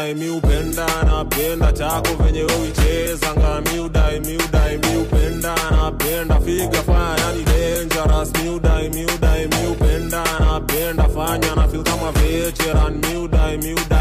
miudai 0.01 0.15
miudai 0.15 0.15
miupenda 0.15 0.87
napenda 1.05 1.73
chako 1.73 2.15
venye 2.23 2.45
uicheza 2.45 3.35
nga 3.39 3.61
miudai 3.61 4.21
miudai 4.21 4.79
miupenda 4.79 5.55
napenda. 5.71 6.41
Figa 6.41 6.83
fanya 6.83 7.33
ni 7.37 7.45
dangerous. 7.45 8.33
Miudai 8.43 8.89
miudai 8.89 9.47
miupenda 9.49 10.25
napenda. 10.41 11.05
Fanya 11.09 11.55
na 11.55 11.69
feel 11.69 11.83
kama 11.83 12.13
veteran. 12.13 12.95
Miudai 13.01 13.59
miudai. 13.59 13.59
miupenda 13.59 14.00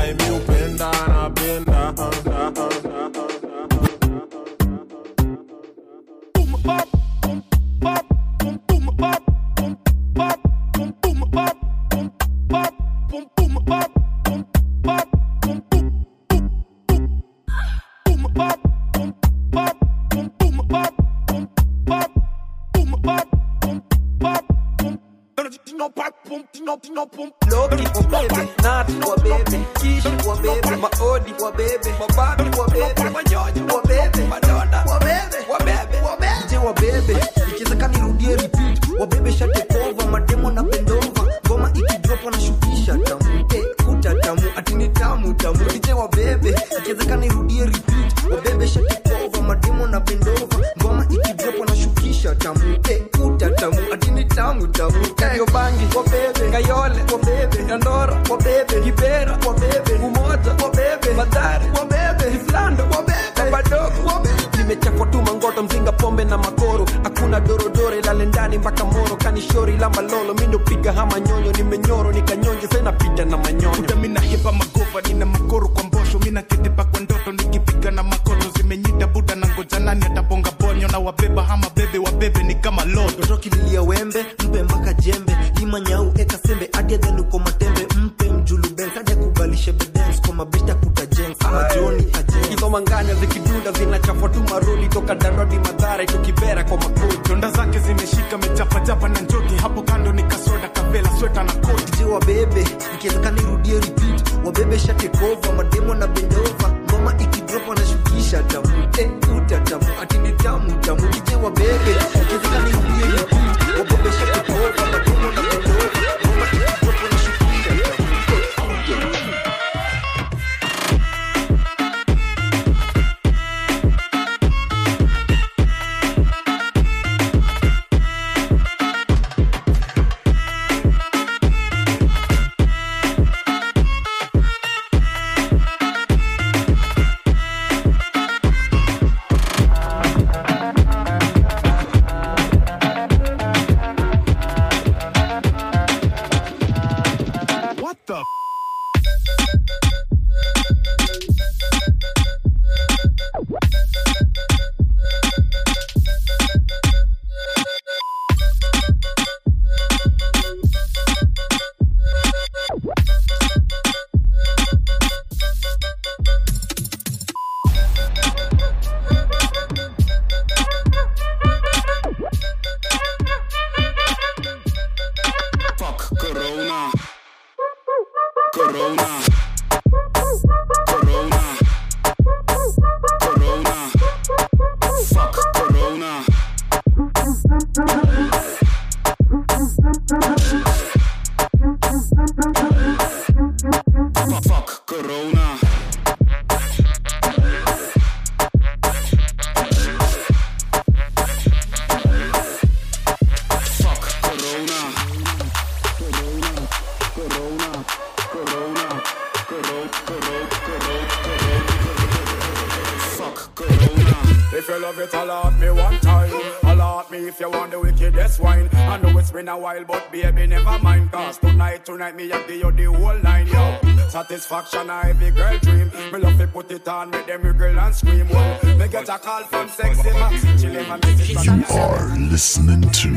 love 214.79 214.99
it, 214.99 215.13
alert 215.13 215.59
me 215.59 215.69
one 215.69 215.99
time. 215.99 216.31
Alert 216.63 217.11
me 217.11 217.27
if 217.27 217.39
you 217.39 217.49
want 217.49 217.71
the 217.71 217.79
wickedest 217.79 218.39
wine. 218.39 218.69
I 218.73 218.97
know 218.97 219.17
it's 219.17 219.31
been 219.31 219.47
a 219.47 219.57
while, 219.57 219.83
but 219.83 220.11
baby, 220.11 220.47
never 220.47 220.79
mind. 220.79 221.11
Cause 221.11 221.37
tonight, 221.37 221.85
tonight, 221.85 222.15
me 222.15 222.31
I 222.31 222.41
give 222.47 222.57
you 222.57 222.71
the 222.71 222.85
whole 222.85 223.17
nine, 223.19 223.47
yo. 223.47 223.79
Satisfaction, 224.09 224.89
I 224.89 225.09
every 225.09 225.31
girl 225.31 225.57
dream. 225.59 225.91
Me 226.11 226.19
love 226.19 226.37
to 226.37 226.47
put 226.47 226.71
it 226.71 226.87
on, 226.87 227.09
make 227.11 227.27
them 227.27 227.41
girl 227.41 227.79
and 227.79 227.95
scream. 227.95 228.27
Well, 228.29 228.77
me 228.77 228.87
get 228.87 229.09
a 229.09 229.17
call 229.17 229.43
from 229.43 229.69
sexy 229.69 230.11
Max. 230.11 230.43
Chillin' 230.61 230.87
my 230.87 230.97
music. 231.05 231.45
You 231.45 231.63
are 231.77 232.17
listening 232.17 232.81
to 232.81 233.07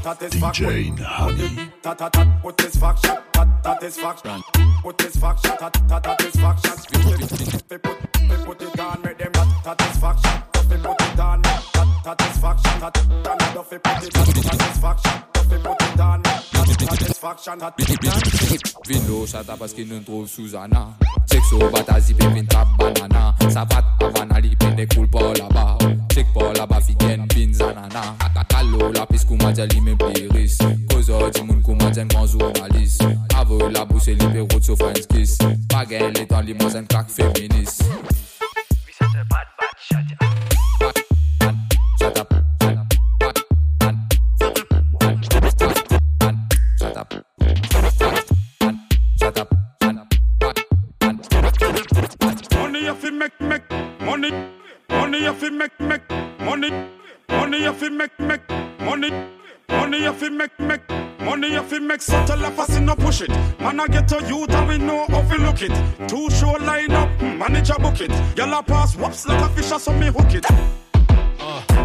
DJ 0.00 0.98
Honey. 0.98 1.70
Satisfaction, 1.82 2.32
put 2.42 2.56
this 2.56 2.76
faction, 2.76 3.16
tat 3.32 3.62
tat 3.62 3.80
satisfaction. 3.80 4.42
Put, 8.46 8.62
it 8.62 8.80
on, 8.80 9.02
make 9.02 9.18
them 9.18 9.32
satisfaction. 9.62 10.39
Tat 12.04 12.20
satisfaction, 12.20 12.80
tat 12.80 12.98
another 13.26 13.64
they 13.70 13.78
put 13.78 14.04
it 14.04 14.16
on, 14.16 14.42
satisfaction. 14.42 15.22
They 15.48 15.58
put 15.58 15.82
it 15.82 16.00
on, 16.00 16.22
satisfaction, 16.86 17.58
tat. 17.58 17.74
Vin 18.88 19.00
l'eau, 19.08 19.26
chata 19.26 19.56
parce 19.58 19.72
qu'il 19.72 19.88
nous 19.88 20.00
trouve 20.00 20.28
Susanna. 20.28 20.88
Sexo, 21.26 21.58
batazi, 21.70 22.14
pépin, 22.14 22.44
trap, 22.46 22.68
banana. 22.78 23.34
Savat, 23.48 23.84
Havana, 24.00 24.40
li 24.40 24.56
pende 24.56 24.86
cool 24.94 25.08
por 25.08 25.34
là-bas. 25.36 25.78
Check 26.12 26.26
por 26.32 26.52
là-bas, 26.56 26.80
figen, 26.80 27.26
bin, 27.28 27.52
zanana. 27.52 28.16
Akakalo, 28.18 28.92
la 28.92 29.06
pis, 29.06 29.24
kumadja, 29.24 29.66
li 29.66 29.80
men 29.80 29.96
pliris. 29.96 30.58
Kozo, 30.88 31.30
di 31.30 31.42
moun, 31.42 31.62
kumadja, 31.62 32.04
grand 32.04 32.26
journaliste. 32.26 33.04
Avo, 33.36 33.68
la 33.68 33.84
bouche, 33.84 34.14
li 34.14 34.26
pe 34.32 34.40
route, 34.40 34.64
so 34.64 34.76
friends 34.76 35.06
kiss. 35.06 35.38
Bagay, 35.68 36.12
les 36.12 36.26
temps, 36.26 36.40
li 36.40 36.54
mozen, 36.54 36.86
crack 36.86 37.08
féministe. 37.10 37.84
Shut 39.80 40.29
fi 55.40 55.48
make 55.48 55.80
make 55.80 56.10
money. 56.40 56.70
Money 57.30 57.62
you 57.62 57.72
fi 57.72 57.88
make 57.88 58.18
make 58.20 58.48
money. 58.80 59.10
Money 59.70 60.02
you 60.02 60.12
fi 60.12 60.28
make 60.28 60.58
make 60.60 60.88
money 61.20 61.52
you 61.52 61.62
fi 61.62 61.78
make 61.78 62.02
such 62.02 62.28
a 62.28 62.36
laugh 62.36 62.58
as 62.58 62.78
no 62.80 62.94
push 62.94 63.22
it. 63.22 63.30
Man 63.58 63.80
I 63.80 63.86
get 63.86 64.06
to 64.08 64.22
youth 64.28 64.50
and 64.50 64.68
we 64.68 64.76
know 64.76 65.06
how 65.08 65.22
we 65.30 65.38
look 65.38 65.62
it. 65.62 65.72
Two 66.08 66.28
show 66.30 66.52
line 66.52 66.92
up, 66.92 67.08
manager 67.22 67.78
book 67.78 68.00
it. 68.00 68.12
Yalla 68.36 68.62
pass 68.62 68.96
whoops 68.96 69.26
like 69.26 69.42
a 69.42 69.48
fish 69.48 69.66
so 69.82 69.92
me 69.94 70.08
hook 70.08 70.34
it. 70.34 70.44
cock 71.38 71.79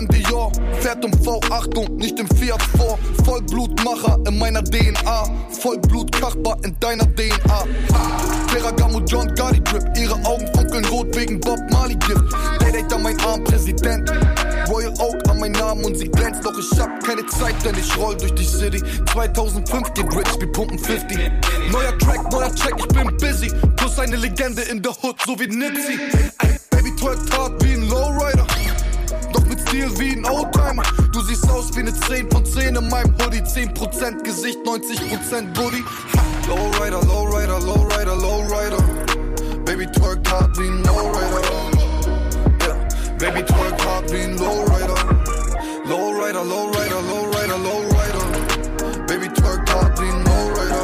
Im 0.00 0.08
Dior, 0.08 0.50
fährt 0.80 1.04
im 1.04 1.12
V8 1.12 1.76
und 1.76 1.98
nicht 1.98 2.18
im 2.18 2.26
Fiat 2.26 2.62
vor. 2.78 2.98
Vollblutmacher 3.26 4.18
in 4.26 4.38
meiner 4.38 4.64
DNA, 4.64 5.24
Vollblutkachbar 5.50 6.56
in 6.64 6.74
deiner 6.80 7.04
DNA. 7.04 7.66
Ferragamo 8.48 9.00
John 9.00 9.26
Gotti 9.34 9.62
Drip, 9.62 9.84
ihre 9.98 10.14
Augen 10.24 10.48
funkeln 10.54 10.86
rot 10.86 11.14
wegen 11.14 11.38
Bob 11.38 11.58
Marley 11.70 11.96
Gift. 11.96 12.24
Date 12.80 12.90
an 12.94 13.02
mein 13.02 13.20
Arm, 13.20 13.44
Präsident. 13.44 14.10
Royal 14.70 14.94
Oak 15.00 15.28
an 15.28 15.38
mein 15.38 15.52
Namen 15.52 15.84
und 15.84 15.94
sie 15.94 16.08
glänzt, 16.08 16.46
doch 16.46 16.58
ich 16.58 16.80
hab 16.80 17.04
keine 17.04 17.26
Zeit, 17.26 17.62
denn 17.62 17.76
ich 17.76 17.94
roll 17.98 18.16
durch 18.16 18.34
die 18.34 18.46
City. 18.46 18.82
2005 19.12 19.92
geht 19.92 20.16
rich, 20.16 20.40
wir 20.40 20.50
pumpen 20.52 20.78
50. 20.78 21.18
Neuer 21.70 21.98
Track, 21.98 22.32
neuer 22.32 22.54
Check, 22.54 22.74
ich 22.78 22.88
bin 22.88 23.16
busy. 23.18 23.52
Plus 23.76 23.98
eine 23.98 24.16
Legende 24.16 24.62
in 24.62 24.80
der 24.80 24.92
Hood, 25.02 25.16
so 25.26 25.38
wie 25.38 25.46
Nipsey. 25.46 25.98
Ey, 26.38 26.58
Baby 26.70 26.96
twerkt 26.96 27.36
hart 27.36 27.62
wie 27.62 27.74
ein 27.74 27.86
Lowrider. 27.86 28.39
Stil 29.70 29.88
wie 30.00 30.16
ein 30.16 30.24
Oldtimer. 30.26 30.82
Du 31.12 31.20
siehst 31.20 31.48
aus 31.48 31.72
wie 31.76 31.80
eine 31.80 31.94
10 31.94 32.28
von 32.28 32.44
10 32.44 32.74
in 32.74 32.88
meinem 32.88 33.14
Hoodie. 33.22 33.38
10% 33.38 34.24
Gesicht, 34.24 34.58
90% 34.66 35.54
Booty. 35.54 35.84
Lowrider, 36.48 37.00
Lowrider, 37.06 37.60
Lowrider, 37.60 38.16
Lowrider. 38.16 38.82
Baby 39.64 39.86
twerk 39.86 40.28
hart 40.28 40.58
wie 40.58 40.66
ein 40.66 40.82
Lowrider. 40.82 41.40
Yeah. 42.66 42.74
Baby 43.18 43.44
twerk 43.44 43.86
hart 43.86 44.12
wie 44.12 44.22
ein 44.22 44.36
Lowrider. 44.38 44.96
Lowrider, 45.86 46.44
Lowrider, 46.44 47.00
Lowrider, 47.08 47.58
Lowrider. 47.58 49.06
Baby 49.06 49.28
twerk 49.28 49.72
hart 49.72 50.00
wie 50.00 50.08
ein 50.08 50.24
Lowrider. 50.24 50.82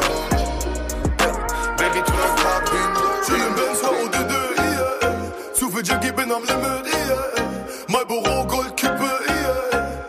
Yeah. 1.19 1.35
Baby 1.75 2.01
twerk 2.05 2.71
wie 2.71 2.77
ein 2.77 2.93
Chillin' 3.25 3.53
Benz, 3.53 3.83
ODD, 3.83 4.31
yeah. 4.57 5.53
Zu 5.53 5.69
viel 5.71 5.83
Jackie, 5.83 6.13
bin 6.13 6.31
am 6.31 6.43
Limit, 6.45 6.85
yeah. 6.87 7.17
Marlboro 7.89 8.45
Goldkippe, 8.45 8.75
yeah. 8.75 8.76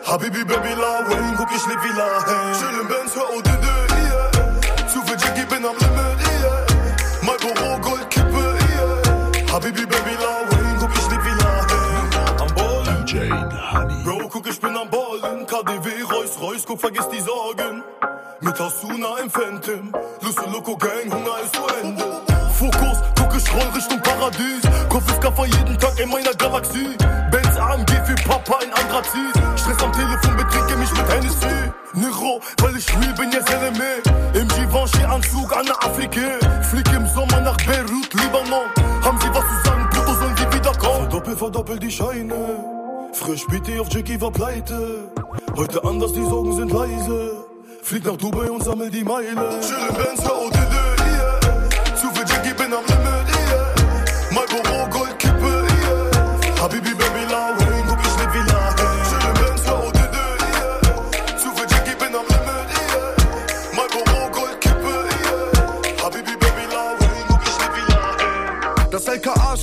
Habibi, 0.09 0.43
Baby, 0.43 0.73
La 0.73 1.05
Wayne, 1.07 1.35
guck 1.37 1.51
ich 1.55 1.67
leb 1.67 1.77
wie 1.83 1.95
La 1.95 2.07
Haine. 2.25 2.55
Chillin' 2.57 2.87
Benz, 2.87 3.15
ODD, 3.15 3.65
yeah. 3.93 4.87
Zu 4.87 5.03
viel 5.03 5.15
Jackie, 5.19 5.45
bin 5.45 5.63
am 5.63 5.77
Limit, 5.77 6.19
yeah. 6.41 6.65
Marlboro 7.21 7.77
Goldkippe, 7.79 8.57
yeah. 8.73 9.53
Habibi, 9.53 9.85
Baby, 9.85 10.17
La 10.17 10.49
Wayne, 10.49 10.77
guck 10.79 10.89
ich 10.97 11.09
leb 11.11 11.23
wie 11.23 11.37
La 11.37 11.51
Haine. 11.69 12.41
Am 12.41 12.55
Ballen. 12.55 13.05
DJ 13.05 13.29
Honey. 13.71 14.03
Bro, 14.03 14.29
guck, 14.29 14.47
ich 14.47 14.59
bin 14.59 14.75
am 14.75 14.89
Ballen. 14.89 15.45
KDW, 15.45 16.01
Reus, 16.11 16.41
Reus, 16.41 16.65
guck, 16.65 16.79
vergiss 16.79 17.07
die 17.09 17.19
Sorgen. 17.19 17.83
Mit 18.41 18.59
Hasuna 18.59 19.19
im 19.21 19.29
Phantom. 19.29 19.93
Lusse 20.21 20.49
Loco 20.51 20.75
Gang, 20.75 21.05
Hunger 21.13 21.37
ist 21.43 21.53
zu 21.53 21.61
Ende. 21.83 22.03
Fokus, 22.57 22.97
guck, 23.15 23.35
ich 23.37 23.53
roll 23.53 23.69
Richtung 23.75 24.01
Paradies. 24.01 24.63
Kopf 24.89 25.07
ist 25.07 25.21
Kaffer 25.21 25.45
jeden 25.45 25.77
Tag 25.77 25.99
in 25.99 26.09
meiner 26.09 26.33
Galaxie. 26.33 26.97
Benz 27.29 27.55
AMG 27.57 27.88
Papa 28.49 28.63
in 28.63 28.73
Anthrazit. 28.73 29.35
Stress 29.59 29.83
am 29.83 29.91
Telefon, 29.93 30.35
betrinke 30.37 30.75
mich 30.77 30.91
mit 30.91 31.07
Hennessy. 31.07 31.71
Nero, 31.93 32.41
weil 32.61 32.77
ich 32.77 32.89
real 32.97 33.13
bin, 33.13 33.31
jetzt 33.31 33.49
LME. 33.49 34.39
Im 34.39 34.47
Givenchy-Anzug 34.47 35.55
an 35.55 35.65
der 35.65 35.83
Afrika. 35.83 36.63
Flieg 36.63 36.87
im 36.93 37.07
Sommer 37.07 37.41
nach 37.41 37.57
Beirut, 37.57 38.13
Libanon. 38.13 38.69
Haben 39.03 39.19
sie 39.21 39.29
was 39.29 39.43
zu 39.43 39.69
sagen, 39.69 39.87
Brutto 39.91 40.13
sollen 40.13 40.35
die 40.35 40.55
wiederkommen. 40.55 41.01
Verdoppel, 41.01 41.37
verdoppel 41.37 41.79
die 41.79 41.91
Scheine. 41.91 42.65
Frisch 43.13 43.45
BT 43.47 43.79
auf 43.79 43.87
Jackie 43.91 44.19
war 44.19 44.31
pleite. 44.31 45.11
Heute 45.55 45.83
anders, 45.83 46.13
die 46.13 46.23
Sorgen 46.23 46.55
sind 46.55 46.71
leise. 46.71 47.45
Flieg 47.83 48.05
nach 48.05 48.17
Dubai 48.17 48.49
und 48.49 48.63
sammel 48.63 48.89
die 48.89 49.03
Meile. 49.03 49.59
Chillin' 49.61 49.95
Benz, 49.95 50.21
ODD, 50.27 50.57
yeah. 50.57 51.95
Zu 51.95 52.07
viel 52.13 52.25
Jackie, 52.27 52.53
bin 52.53 52.73
am 52.73 52.85
Limit, 52.85 53.08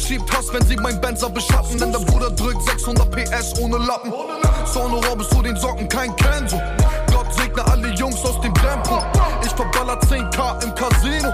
schiebt 0.07 0.37
Hass, 0.37 0.53
wenn 0.53 0.65
sie 0.67 0.77
mein 0.77 1.01
Benzer 1.01 1.29
beschatten. 1.29 1.79
Denn 1.79 1.93
der 1.93 1.99
Bruder 2.01 2.31
drückt 2.31 2.63
600 2.63 3.11
PS 3.11 3.59
ohne 3.59 3.79
Lappen. 3.79 4.13
Sonora 4.65 5.15
bis 5.15 5.29
zu 5.29 5.43
den 5.43 5.57
Socken, 5.57 5.89
kein 5.89 6.15
Kenzo. 6.17 6.61
Gott 7.13 7.33
segne 7.35 7.65
alle 7.67 7.89
Jungs 7.95 8.23
aus 8.25 8.41
dem 8.41 8.55
Tempo. 8.55 9.03
Ich 9.45 9.51
verballer 9.53 9.99
10k 10.01 10.65
im 10.65 10.75
Casino. 10.75 11.33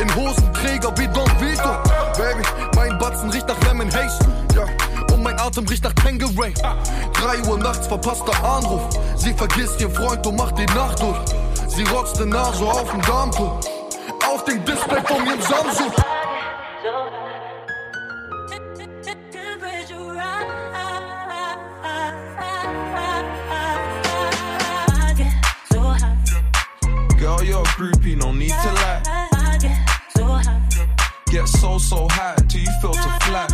In 0.00 0.14
Hosenträger 0.14 0.92
wie 0.96 1.08
Don 1.08 1.30
Vito. 1.40 1.70
Baby, 2.16 2.42
mein 2.76 2.98
Batzen 2.98 3.30
riecht 3.30 3.48
nach 3.48 3.60
Lemon 3.62 3.88
Haze. 3.88 4.18
Ja, 4.54 4.66
und 5.12 5.22
mein 5.22 5.38
Atem 5.40 5.66
riecht 5.66 5.84
nach 5.84 5.94
Tangeray. 5.94 6.52
3 6.54 7.48
Uhr 7.48 7.58
nachts 7.58 7.86
verpasster 7.86 8.32
Anruf. 8.44 8.82
Sie 9.16 9.32
vergisst 9.32 9.80
ihren 9.80 9.94
Freund 9.94 10.26
und 10.26 10.36
macht 10.36 10.58
die 10.58 10.66
Nacht 10.66 11.00
durch. 11.00 11.18
Sie 11.68 11.82
rotzt 11.84 12.20
den 12.20 12.28
Nase 12.28 12.64
auf 12.64 12.90
dem 12.90 13.02
Dampel. 13.02 13.50
Auf 14.32 14.44
dem 14.44 14.64
Display 14.64 15.02
von 15.06 15.26
ihrem 15.26 15.42
Samsung. 15.42 15.92
Groupie, 27.76 28.16
no 28.16 28.32
need 28.32 28.48
to 28.48 28.72
lie. 28.80 29.02
Get 31.30 31.46
so, 31.46 31.76
so 31.76 32.08
high 32.10 32.34
till 32.48 32.62
you 32.62 32.70
feel 32.80 32.94
to 32.94 33.10
flat. 33.26 33.50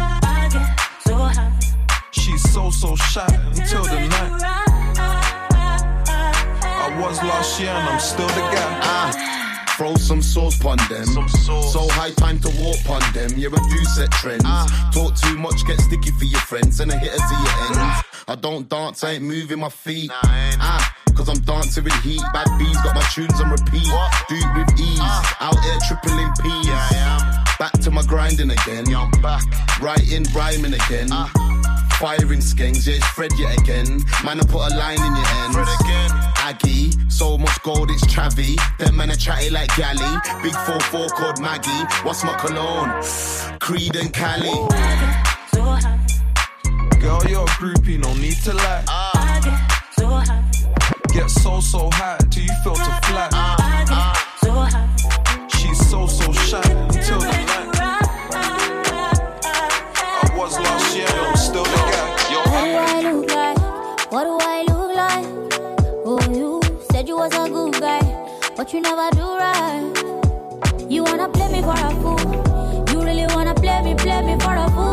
She's 2.12 2.42
so, 2.52 2.70
so 2.70 2.94
shy 2.94 3.26
until 3.46 3.82
the 3.82 4.06
night. 4.06 4.42
I 6.84 6.96
was 7.00 7.18
last 7.22 7.58
year 7.58 7.70
and 7.70 7.88
I'm 7.88 7.98
still 7.98 8.28
the 8.28 8.42
guy. 8.54 8.80
Ah, 8.84 9.74
throw 9.76 9.96
some 9.96 10.22
sauce 10.22 10.56
pon 10.56 10.78
them. 10.88 11.06
So 11.26 11.88
high 11.90 12.12
time 12.12 12.38
to 12.40 12.50
walk 12.62 12.76
pon 12.84 13.02
them. 13.12 13.36
You're 13.36 13.52
a 13.52 13.56
do 13.56 13.84
set 13.96 14.12
trends. 14.12 14.44
Talk 14.92 15.16
too 15.16 15.36
much, 15.36 15.66
get 15.66 15.80
sticky 15.80 16.12
for 16.12 16.26
your 16.26 16.40
friends, 16.40 16.78
and 16.78 16.92
a 16.92 16.96
hitter 16.96 17.16
to 17.16 17.34
your 17.44 17.80
ends. 17.80 18.04
I 18.28 18.36
don't 18.40 18.68
dance, 18.68 19.02
I 19.02 19.12
ain't 19.12 19.24
moving 19.24 19.58
my 19.58 19.68
feet. 19.68 20.12
Ah, 20.12 20.91
cause 21.14 21.28
I'm 21.28 21.40
dancing 21.40 21.84
with 21.84 21.94
heat. 22.02 22.22
Bad 22.32 22.48
bees 22.58 22.76
got 22.82 22.94
my 22.94 23.02
tunes 23.12 23.40
on 23.40 23.50
repeat. 23.50 23.88
Do 24.28 24.36
it 24.36 24.50
with 24.56 24.80
ease. 24.80 24.98
Ah. 25.00 25.36
Out 25.40 25.58
here 25.62 25.78
tripling 25.86 26.30
P's. 26.42 27.58
Back 27.58 27.72
to 27.82 27.90
my 27.90 28.02
grinding 28.02 28.50
again. 28.50 28.84
Back 29.22 29.42
writing, 29.80 30.24
rhyming 30.34 30.74
again. 30.74 31.08
Ah. 31.10 31.30
Firing 31.98 32.40
skanks, 32.40 32.86
yeah, 32.86 32.94
it's 32.94 33.06
Fred 33.06 33.30
yet 33.38 33.60
again. 33.60 34.02
Man, 34.24 34.40
I 34.40 34.44
put 34.46 34.72
a 34.72 34.76
line 34.76 34.98
in 34.98 35.14
your 35.14 35.26
end. 35.44 35.54
Aggie, 36.38 36.90
so 37.08 37.38
much 37.38 37.62
gold, 37.62 37.90
it's 37.90 38.04
Travi. 38.06 38.58
Them 38.78 38.96
men 38.96 39.10
are 39.10 39.14
chatty 39.14 39.50
like 39.50 39.74
Galley. 39.76 40.18
Big 40.42 40.52
4-4 40.52 41.10
called 41.10 41.40
Maggie. 41.40 41.84
What's 42.02 42.24
my 42.24 42.34
cologne? 42.38 42.90
Creed 43.60 43.94
and 43.94 44.12
Cali. 44.12 44.50
Girl, 47.00 47.22
you're 47.28 47.44
a 47.44 47.54
groupie, 47.58 47.98
no 47.98 48.12
need 48.14 48.36
to 48.44 48.52
lie. 48.52 48.84
Ah. 48.88 49.12
Get 51.12 51.30
so, 51.30 51.60
so 51.60 51.90
high 51.92 52.16
till 52.30 52.44
you 52.44 52.54
feel 52.64 52.74
to 52.74 52.84
flat. 53.04 53.32
She's 55.56 55.78
so, 55.90 56.06
so 56.06 56.32
shy 56.32 56.62
until 56.62 57.18
the 57.18 57.26
night. 57.26 57.68
I 60.22 60.34
was 60.34 60.58
last 60.58 60.96
year, 60.96 61.06
I'm 61.08 61.36
still 61.36 61.64
the 61.64 61.70
guy. 61.70 62.32
Yo, 62.32 62.38
What 62.50 62.64
do 62.64 62.76
I 62.78 63.00
look 63.12 63.30
like? 63.30 63.58
What 64.10 64.24
do 64.24 64.38
I 64.40 64.62
look 64.68 64.94
like? 64.96 65.26
Oh, 66.06 66.20
you 66.32 66.60
said 66.90 67.06
you 67.06 67.16
was 67.16 67.34
a 67.34 67.48
good 67.48 67.74
guy, 67.78 68.00
but 68.56 68.72
you 68.72 68.80
never 68.80 69.10
do 69.14 69.36
right. 69.36 69.92
You 70.88 71.04
wanna 71.04 71.28
play 71.28 71.48
me 71.52 71.60
for 71.60 71.72
a 71.74 71.90
fool? 72.00 72.20
You 72.90 73.02
really 73.04 73.26
wanna 73.34 73.54
play 73.54 73.82
me, 73.82 73.94
play 73.94 74.22
me 74.22 74.38
for 74.40 74.54
a 74.54 74.70
fool? 74.70 74.91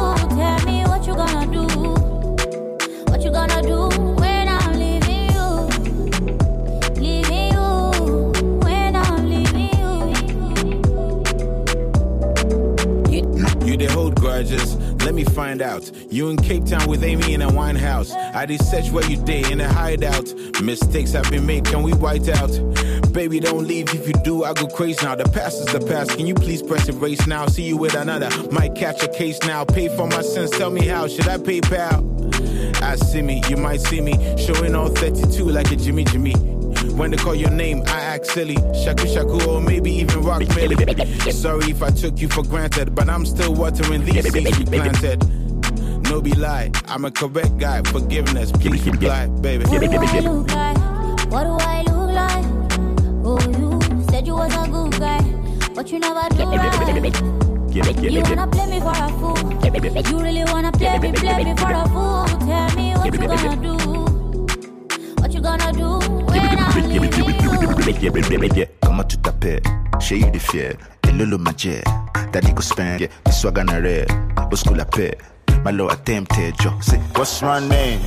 Grudges. 14.39 14.77
Let 15.03 15.13
me 15.15 15.25
find 15.25 15.61
out. 15.61 15.91
You 16.09 16.29
in 16.29 16.37
Cape 16.37 16.63
Town 16.63 16.87
with 16.87 17.03
Amy 17.03 17.33
in 17.33 17.41
a 17.41 17.51
wine 17.51 17.75
house. 17.75 18.13
I 18.13 18.45
did 18.45 18.63
search 18.63 18.89
where 18.89 19.03
you 19.11 19.21
day 19.21 19.43
in 19.51 19.59
a 19.59 19.67
hideout. 19.67 20.33
Mistakes 20.63 21.11
have 21.11 21.29
been 21.29 21.45
made, 21.45 21.65
can 21.65 21.83
we 21.83 21.91
white 21.91 22.29
out? 22.29 22.49
Baby, 23.11 23.41
don't 23.41 23.67
leave. 23.67 23.93
If 23.93 24.07
you 24.07 24.13
do, 24.23 24.45
I 24.45 24.53
go 24.53 24.67
crazy 24.67 25.05
now. 25.05 25.15
The 25.15 25.25
past 25.25 25.59
is 25.59 25.65
the 25.65 25.85
past. 25.85 26.11
Can 26.11 26.25
you 26.25 26.35
please 26.35 26.61
press 26.61 26.87
erase 26.87 27.27
now? 27.27 27.47
See 27.47 27.63
you 27.63 27.75
with 27.75 27.95
another. 27.95 28.29
Might 28.49 28.75
catch 28.75 29.03
a 29.03 29.09
case 29.09 29.39
now. 29.41 29.65
Pay 29.65 29.89
for 29.89 30.07
my 30.07 30.21
sins. 30.21 30.51
Tell 30.51 30.71
me 30.71 30.85
how. 30.85 31.09
Should 31.09 31.27
I 31.27 31.37
PayPal? 31.37 32.81
I 32.81 32.95
see 32.95 33.21
me, 33.21 33.41
you 33.49 33.57
might 33.57 33.81
see 33.81 33.99
me 33.99 34.13
showing 34.37 34.73
all 34.73 34.87
32 34.87 35.43
like 35.43 35.69
a 35.69 35.75
Jimmy 35.75 36.05
Jimmy. 36.05 36.58
When 36.99 37.11
they 37.11 37.17
call 37.17 37.33
your 37.33 37.49
name, 37.49 37.81
I 37.87 38.01
act 38.01 38.25
silly. 38.25 38.57
Shaku 38.83 39.07
Shaku, 39.07 39.41
or 39.49 39.61
maybe 39.61 39.89
even 39.89 40.21
Rock 40.21 40.45
Millie. 40.53 40.75
Sorry 41.31 41.71
if 41.71 41.81
I 41.81 41.91
took 41.91 42.19
you 42.19 42.27
for 42.27 42.43
granted, 42.43 42.93
but 42.93 43.07
I'm 43.07 43.25
still 43.25 43.53
watering 43.53 44.03
these 44.03 44.29
seeds 44.29 44.59
we 44.59 44.65
planted. 44.65 45.23
No 46.09 46.19
be 46.19 46.33
lie, 46.33 46.71
I'm 46.89 47.05
a 47.05 47.11
correct 47.11 47.57
guy. 47.57 47.81
Forgiveness, 47.83 48.51
please 48.51 48.85
reply, 48.85 49.27
baby. 49.27 49.63
What 49.63 49.79
do 49.79 49.97
I 49.97 50.19
look 50.19 50.51
like? 50.51 50.77
What 51.31 51.43
do 51.45 51.55
I 51.61 51.83
look 51.83 52.11
like? 52.11 52.45
Oh, 53.23 53.39
you 53.57 54.03
said 54.09 54.27
you 54.27 54.33
was 54.33 54.53
a 54.53 54.69
good 54.69 54.99
guy, 54.99 55.21
but 55.73 55.89
you 55.89 55.99
never 55.99 56.27
do 56.35 56.43
right. 56.43 57.15
You 57.71 58.23
wanna 58.23 58.47
play 58.47 58.65
me 58.67 58.79
for 58.81 58.91
a 58.91 59.07
fool? 59.19 59.37
You 60.11 60.19
really 60.21 60.43
wanna 60.51 60.71
play 60.73 60.99
me, 60.99 61.13
play 61.13 61.43
me 61.45 61.55
for 61.55 61.71
a 61.71 61.87
fool? 61.87 62.25
Tell 62.45 62.75
me 62.75 62.91
what 62.91 63.13
you 63.13 63.19
gonna 63.25 63.55
do? 63.55 63.98
What 65.39 65.45
you 65.45 65.57
gonna 65.57 65.71
do 65.71 66.15
when 66.25 66.59
I'm 66.59 66.89
leaving 66.89 68.55
you? 68.57 68.65
Comment 68.83 69.03
tu 69.05 69.17
t'appelles? 69.19 69.61
Chez 70.01 70.17
you 70.17 70.29
des 70.31 70.39
fiers. 70.39 70.75
Et 71.07 71.13
le 71.13 71.37
magie. 71.37 71.81
Daddy 72.33 72.51
go 72.51 72.61
spend. 72.61 72.99
Yeah. 72.99 73.07
The 73.23 73.31
swag 73.31 73.57
on 73.57 73.69
a 73.69 73.79
red. 73.79 74.11
Au 74.51 74.55
school 74.57 74.75
la 74.75 74.83
paix. 74.83 75.15
Attempted 75.65 76.61
yo. 76.61 76.71
Say, 76.81 76.99
what's 77.15 77.41
my 77.41 77.61
name? 77.69 78.01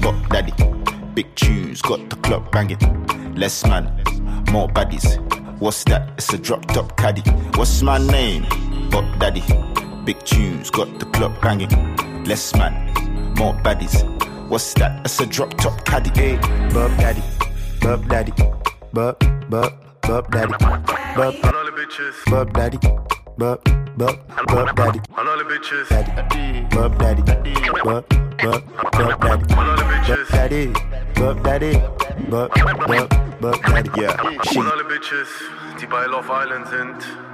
But 0.00 0.14
daddy. 0.30 0.54
Big 1.14 1.26
tunes. 1.34 1.82
Got 1.82 2.08
the 2.08 2.16
club 2.16 2.50
banging. 2.52 2.78
Less 3.36 3.66
man. 3.66 3.92
More 4.50 4.68
baddies. 4.68 5.18
What's 5.60 5.84
that? 5.84 6.08
It's 6.16 6.32
a 6.32 6.38
drop 6.38 6.64
top 6.68 6.96
caddy. 6.96 7.20
What's 7.54 7.82
my 7.82 7.98
name? 7.98 8.46
But 8.90 9.04
daddy. 9.18 9.42
Big 10.06 10.24
tunes. 10.24 10.70
Got 10.70 10.98
the 10.98 11.04
club 11.04 11.38
banging. 11.42 11.68
Less 12.24 12.54
man. 12.54 12.94
More 13.36 13.52
baddies. 13.62 14.06
What's 14.48 14.72
that? 14.74 15.04
It's 15.04 15.20
a 15.20 15.26
drop 15.26 15.52
top 15.58 15.84
caddy. 15.84 16.08
Eh? 16.10 16.36
Hey, 16.36 16.36
Bob 16.72 16.96
daddy. 16.96 17.22
Bob 17.82 18.08
daddy. 18.08 18.32
Bob, 18.94 19.18
Bob, 19.50 19.72
Bob 20.00 20.32
daddy. 20.32 20.54
Bob, 20.58 21.34
Bob 22.26 22.52
daddy. 22.54 22.78
Bob, 23.36 23.62
Bob, 23.98 24.18
Bob 24.46 24.74
daddy. 24.74 25.00
Daddy. 25.90 26.66
Bob 26.70 26.98
daddy. 26.98 27.22
Bob, 27.84 28.08
Bob, 28.38 28.62
Bob 28.92 29.20
daddy. 29.20 29.44
Bob 29.52 30.28
daddy. 30.32 30.72
Bob 31.14 31.42
daddy. 31.44 31.72
Bob, 32.30 32.50
Bob, 32.86 33.40
Bob 33.40 33.62
daddy. 33.62 33.90
Yeah. 34.00 34.16
She. 34.44 34.60
alle 34.60 34.84
Bitches, 34.84 35.28
die 35.78 35.86
bei 35.86 36.06
Love 36.06 36.30
Island 36.30 36.68
sind. 36.68 37.27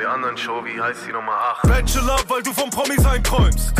Die 0.00 0.06
anderen 0.06 0.34
Show, 0.38 0.64
wie 0.64 0.80
heißt 0.80 1.00
die 1.06 1.12
Nummer 1.12 1.32
8? 1.32 1.68
Bachelor, 1.68 2.16
weil 2.28 2.42
du 2.42 2.54
vom 2.54 2.70
Promi 2.70 2.94
sein 3.02 3.22
träumst. 3.22 3.74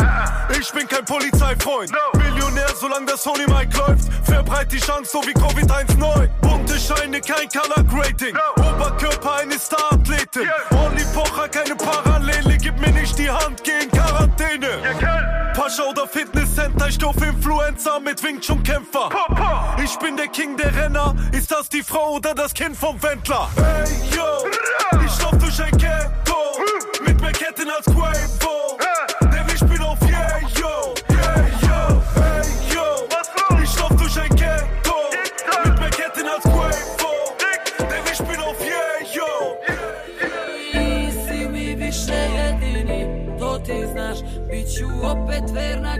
Ich 0.59 0.71
bin 0.71 0.87
kein 0.87 1.03
Polizeifreund. 1.03 1.91
Millionär, 2.13 2.67
solange 2.79 3.07
das 3.07 3.23
Sony 3.23 3.47
Mike 3.47 3.75
läuft. 3.75 4.13
Verbreit 4.23 4.71
die 4.71 4.77
Chance, 4.79 5.09
so 5.11 5.21
wie 5.23 5.31
Covid-19. 5.31 6.29
Bunte 6.41 6.79
Scheine, 6.79 7.21
kein 7.21 7.49
Color 7.49 7.83
Grading. 7.85 8.37
Oberkörper, 8.57 9.37
eine 9.37 9.57
Star-Athletin. 9.57 10.47
Olli 10.69 11.03
Pocher, 11.11 11.49
keine 11.49 11.75
Parallele. 11.75 12.55
Gib 12.57 12.79
mir 12.79 12.91
nicht 12.91 13.17
die 13.17 13.31
Hand, 13.31 13.63
geh 13.63 13.79
in 13.83 13.89
Quarantäne. 13.89 15.40
Pascha 15.61 15.83
oder 15.83 16.07
Fitnesscenter, 16.07 16.87
ich 16.87 16.97
dorf 16.97 17.21
Influencer 17.21 17.99
mit 17.99 18.23
Wing 18.23 18.41
Chun 18.41 18.63
Kämpfer. 18.63 19.09
Ich 19.83 19.95
bin 19.99 20.17
der 20.17 20.27
King 20.27 20.57
der 20.57 20.75
Renner. 20.75 21.15
Ist 21.33 21.51
das 21.51 21.69
die 21.69 21.83
Frau 21.83 22.15
oder 22.15 22.33
das 22.33 22.51
Kind 22.51 22.75
vom 22.75 22.99
Wendler? 23.03 23.47
Hey, 23.55 23.85
yo, 24.09 24.49
ich 25.05 25.21
lauf 25.21 25.37
durch 25.37 25.61
ein 25.61 25.77
Ghetto. 25.77 26.35
Mit 27.05 27.21
mehr 27.21 27.31
Ketten 27.31 27.69
als 27.69 27.85
Quavo. 27.85 28.51
Opet 45.03 45.51
verna 45.51 45.90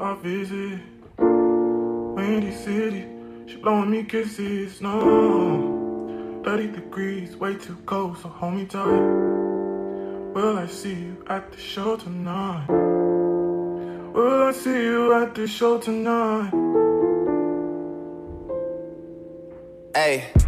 I 0.00 0.14
visit. 0.22 0.80
Windy 1.18 2.52
City, 2.52 3.06
she 3.46 3.56
blowing 3.56 3.90
me 3.90 4.04
kisses, 4.04 4.80
no. 4.80 6.40
30 6.44 6.68
degrees, 6.68 7.36
way 7.36 7.56
too 7.56 7.76
cold, 7.84 8.16
so 8.18 8.28
hold 8.28 8.54
me 8.54 8.64
tight. 8.64 8.86
Will 10.34 10.58
I 10.58 10.66
see 10.66 10.94
you 10.94 11.24
at 11.28 11.50
the 11.50 11.58
show 11.58 11.96
tonight? 11.96 12.66
Will 12.68 14.42
I 14.42 14.52
see 14.52 14.70
you 14.70 15.12
at 15.14 15.34
the 15.34 15.46
show 15.46 15.78
tonight? 15.78 16.50
Hey. 19.94 20.47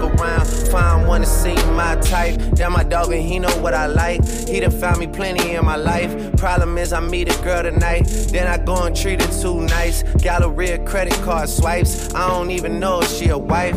around. 0.00 0.46
Find 0.70 1.06
one 1.06 1.20
to 1.22 1.26
see 1.26 1.54
my 1.72 1.96
type. 1.96 2.38
That 2.56 2.70
my 2.72 2.82
dog 2.82 3.12
and 3.12 3.22
he 3.22 3.38
know 3.38 3.54
what 3.60 3.74
I 3.74 3.86
like. 3.86 4.26
He 4.26 4.60
done 4.60 4.70
found 4.70 4.98
me 4.98 5.06
plenty 5.06 5.54
in 5.54 5.64
my 5.64 5.76
life. 5.76 6.36
Problem 6.36 6.78
is 6.78 6.92
I 6.92 7.00
meet 7.00 7.34
a 7.34 7.42
girl 7.42 7.62
tonight. 7.62 8.04
Then 8.32 8.46
I 8.46 8.62
go 8.64 8.84
and 8.84 8.96
treat 8.96 9.20
her 9.22 9.42
too 9.42 9.60
nice. 9.66 10.02
Galleria 10.22 10.84
credit 10.84 11.14
card 11.22 11.48
swipes. 11.48 12.14
I 12.14 12.28
don't 12.28 12.50
even 12.50 12.80
know 12.80 13.00
if 13.00 13.10
she 13.10 13.28
a 13.28 13.38
wife. 13.38 13.76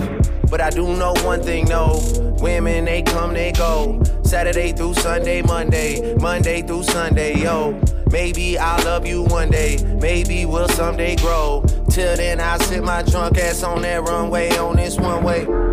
But 0.50 0.62
I 0.62 0.70
do 0.70 0.96
know 0.96 1.14
one 1.24 1.42
thing, 1.42 1.66
no. 1.66 2.00
Women, 2.40 2.86
they 2.86 3.02
come, 3.02 3.34
they 3.34 3.52
go. 3.52 4.02
Saturday 4.24 4.72
through 4.72 4.94
Sunday, 4.96 5.42
Monday. 5.42 6.16
Monday 6.16 6.62
through 6.62 6.84
Sunday, 6.84 7.40
yo. 7.40 7.80
Maybe 8.12 8.60
I'll 8.60 8.84
love 8.86 9.08
you 9.08 9.24
one 9.24 9.50
day. 9.50 9.84
Maybe 10.00 10.46
we'll 10.46 10.70
someday 10.70 11.16
grow. 11.16 11.66
Till 11.90 12.16
then, 12.16 12.40
I'll 12.40 12.60
sit 12.60 12.84
my 12.84 13.02
drunk 13.02 13.40
ass 13.40 13.64
on 13.64 13.82
that 13.82 14.04
runway 14.04 14.56
on 14.58 14.76
this 14.76 14.98
one 15.00 15.24
way. 15.24 15.73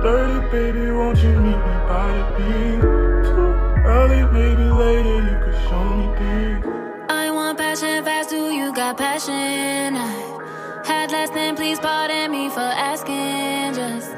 Dirty 0.00 0.48
baby, 0.52 0.90
won't 0.92 1.18
you 1.18 1.30
meet 1.30 1.56
me 1.56 1.76
by 1.88 2.06
the 2.16 2.24
beam? 2.36 2.80
Too 3.26 3.50
early, 3.84 4.22
maybe 4.32 4.62
later, 4.62 5.18
you 5.28 5.36
could 5.42 5.58
show 5.68 5.84
me 5.98 6.06
things. 6.16 6.64
I 7.08 7.30
want 7.32 7.58
passion 7.58 8.04
fast, 8.04 8.30
do 8.30 8.50
you 8.50 8.72
got 8.72 8.96
passion? 8.96 9.96
I 9.96 10.82
had 10.84 11.10
less 11.10 11.30
than 11.30 11.56
please 11.56 11.80
pardon 11.80 12.30
me 12.30 12.48
for 12.48 12.60
asking. 12.60 13.74
Just 13.74 14.12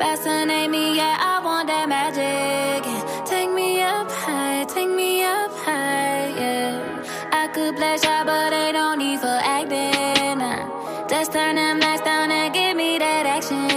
fascinate 0.00 0.68
me, 0.68 0.96
yeah, 0.96 1.16
I 1.20 1.40
want 1.44 1.68
that 1.68 1.88
magic. 1.88 2.82
Take 3.24 3.50
me 3.50 3.80
up 3.82 4.10
high, 4.10 4.64
take 4.64 4.90
me 4.90 5.22
up 5.22 5.52
high, 5.64 6.26
yeah. 6.40 7.30
I 7.30 7.46
could 7.54 7.76
bless 7.76 8.02
ya, 8.02 8.24
but 8.24 8.50
they 8.50 8.72
don't 8.72 8.98
need 8.98 9.20
for 9.20 9.38
acting. 9.56 10.40
Just 11.08 11.32
turn 11.32 11.54
them 11.54 11.78
lights 11.78 12.02
down 12.02 12.32
and 12.32 12.52
give 12.52 12.76
me 12.76 12.98
that 12.98 13.26
action. 13.26 13.69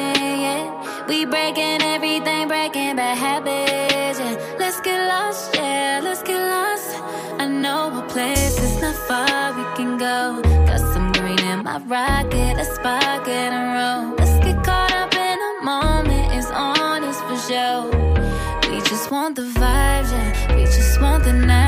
We 1.08 1.26
breaking 1.26 1.82
everything, 1.82 2.48
breaking 2.48 2.96
bad 2.96 3.18
habits, 3.18 4.20
yeah. 4.20 4.56
Let's 4.58 4.80
get 4.82 5.06
lost, 5.08 5.54
yeah, 5.54 6.00
let's 6.02 6.24
get 6.24 6.40
lost. 6.40 6.96
I 7.42 7.48
know 7.48 7.92
a 8.00 8.02
place 8.08 8.56
that's 8.56 8.82
not 8.82 8.96
far 9.08 9.54
we 9.58 9.64
can 9.76 9.98
go. 9.98 10.42
Got 10.66 10.80
some 10.94 11.12
green 11.12 11.40
in 11.40 11.64
my 11.64 11.78
rocket, 11.80 12.56
let's 12.58 12.76
spark 12.76 13.28
and 13.28 13.54
roll. 13.76 14.16
Let's 14.18 14.46
get 14.46 14.64
caught 14.64 14.94
up 14.94 15.14
in 15.14 15.38
the 15.46 15.66
moment, 15.66 16.34
it's 16.34 16.50
on, 16.52 17.04
it's 17.04 17.20
for 17.22 17.38
show. 17.52 17.90
We 18.70 18.80
just 18.82 19.12
want 19.12 19.36
the 19.36 19.44
vibes, 19.44 20.12
yeah. 20.12 20.56
We 20.56 20.64
just 20.64 21.02
want 21.02 21.26
the 21.26 21.34
night, 21.34 21.63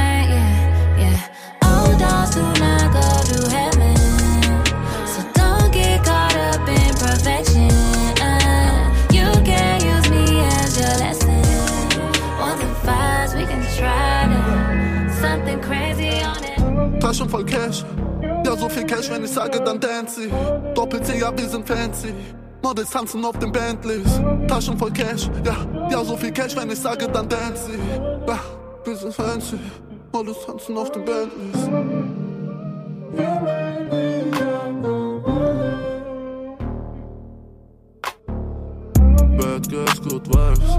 voll 17.35 17.45
Cash. 17.45 17.83
Ja, 18.45 18.55
so 18.55 18.69
viel 18.69 18.85
Cash, 18.85 19.09
wenn 19.09 19.23
ich 19.23 19.31
sage, 19.31 19.59
dann 19.59 19.79
dancy. 19.79 20.29
Doppel-T, 20.73 21.19
ja, 21.19 21.37
wir 21.37 21.49
sind 21.49 21.67
fancy. 21.67 22.13
Models 22.61 22.89
tanzen 22.89 23.25
auf 23.25 23.37
den 23.39 23.51
Bentleys. 23.51 24.21
Taschen 24.47 24.77
voll 24.77 24.91
Cash. 24.91 25.29
Ja, 25.43 25.55
ja, 25.89 26.03
so 26.03 26.15
viel 26.15 26.31
Cash, 26.31 26.55
wenn 26.55 26.69
ich 26.71 26.79
sage, 26.79 27.07
dann 27.09 27.27
dancy. 27.27 27.77
Ja, 28.27 28.39
wir 28.85 28.95
sind 28.95 29.13
fancy. 29.13 29.59
Models 30.13 30.37
tanzen 30.45 30.77
auf 30.77 30.91
den 30.91 31.03
Bentleys. 31.03 31.69
Bad 39.37 39.69
Girls, 39.69 40.01
Good 40.01 40.27
Vibes. 40.27 40.69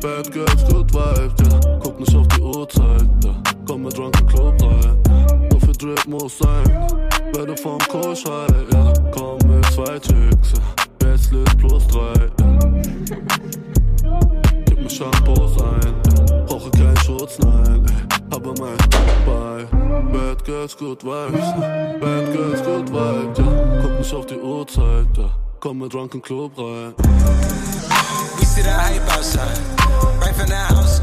Bad 0.00 0.32
Girls, 0.32 0.64
Good 0.68 0.92
Vibes, 0.92 1.52
ja. 1.52 1.78
Guck 1.82 2.00
nicht 2.00 2.14
auf 2.14 2.28
die 2.28 2.40
Uhrzeit, 2.42 3.08
ja. 3.24 3.34
Komm 3.66 3.82
mit 3.84 3.96
Drunken 3.96 4.26
Club 4.26 4.62
rein. 4.62 5.11
Nur 5.50 5.60
für 5.60 5.72
Drip 5.72 6.06
muss 6.06 6.38
sein. 6.38 6.86
Werde 7.34 7.56
vom 7.56 7.78
Kurs 7.88 8.24
high, 8.24 8.72
ja. 8.72 8.92
Komm 9.10 9.38
mit 9.48 9.64
zwei 9.72 9.98
Chicks, 9.98 10.52
ja. 10.52 11.06
Löst 11.06 11.30
plus 11.58 11.86
drei, 11.88 12.30
ja. 12.40 12.58
Gib 14.66 14.80
mir 14.80 14.90
Shampoos 14.90 15.56
ein, 15.62 15.94
ja. 16.06 16.44
Brauche 16.46 16.70
keinen 16.70 16.96
Schutz, 16.98 17.38
nein, 17.38 17.86
ey. 17.88 18.34
Aber 18.34 18.52
mein 18.60 18.76
bei 19.26 19.66
Bad 20.12 20.44
Girls, 20.44 20.76
Good 20.76 21.02
Vibes. 21.04 21.52
Bad 22.00 22.32
Girls, 22.32 22.62
Good 22.62 22.90
Vibes, 22.90 23.38
ja. 23.38 23.82
Guck 23.82 23.98
nicht 23.98 24.14
auf 24.14 24.26
die 24.26 24.38
Uhrzeit, 24.38 25.16
ja. 25.16 25.30
Komm 25.60 25.78
mit 25.78 25.92
Drunken 25.92 26.20
Club 26.20 26.52
rein. 26.58 26.94
We 28.38 28.44
see 28.44 28.62
the 28.62 28.70
hype 28.70 29.08
outside, 29.16 29.58
right 30.20 30.34
from 30.34 30.48
the 30.48 30.54
house. 30.54 31.00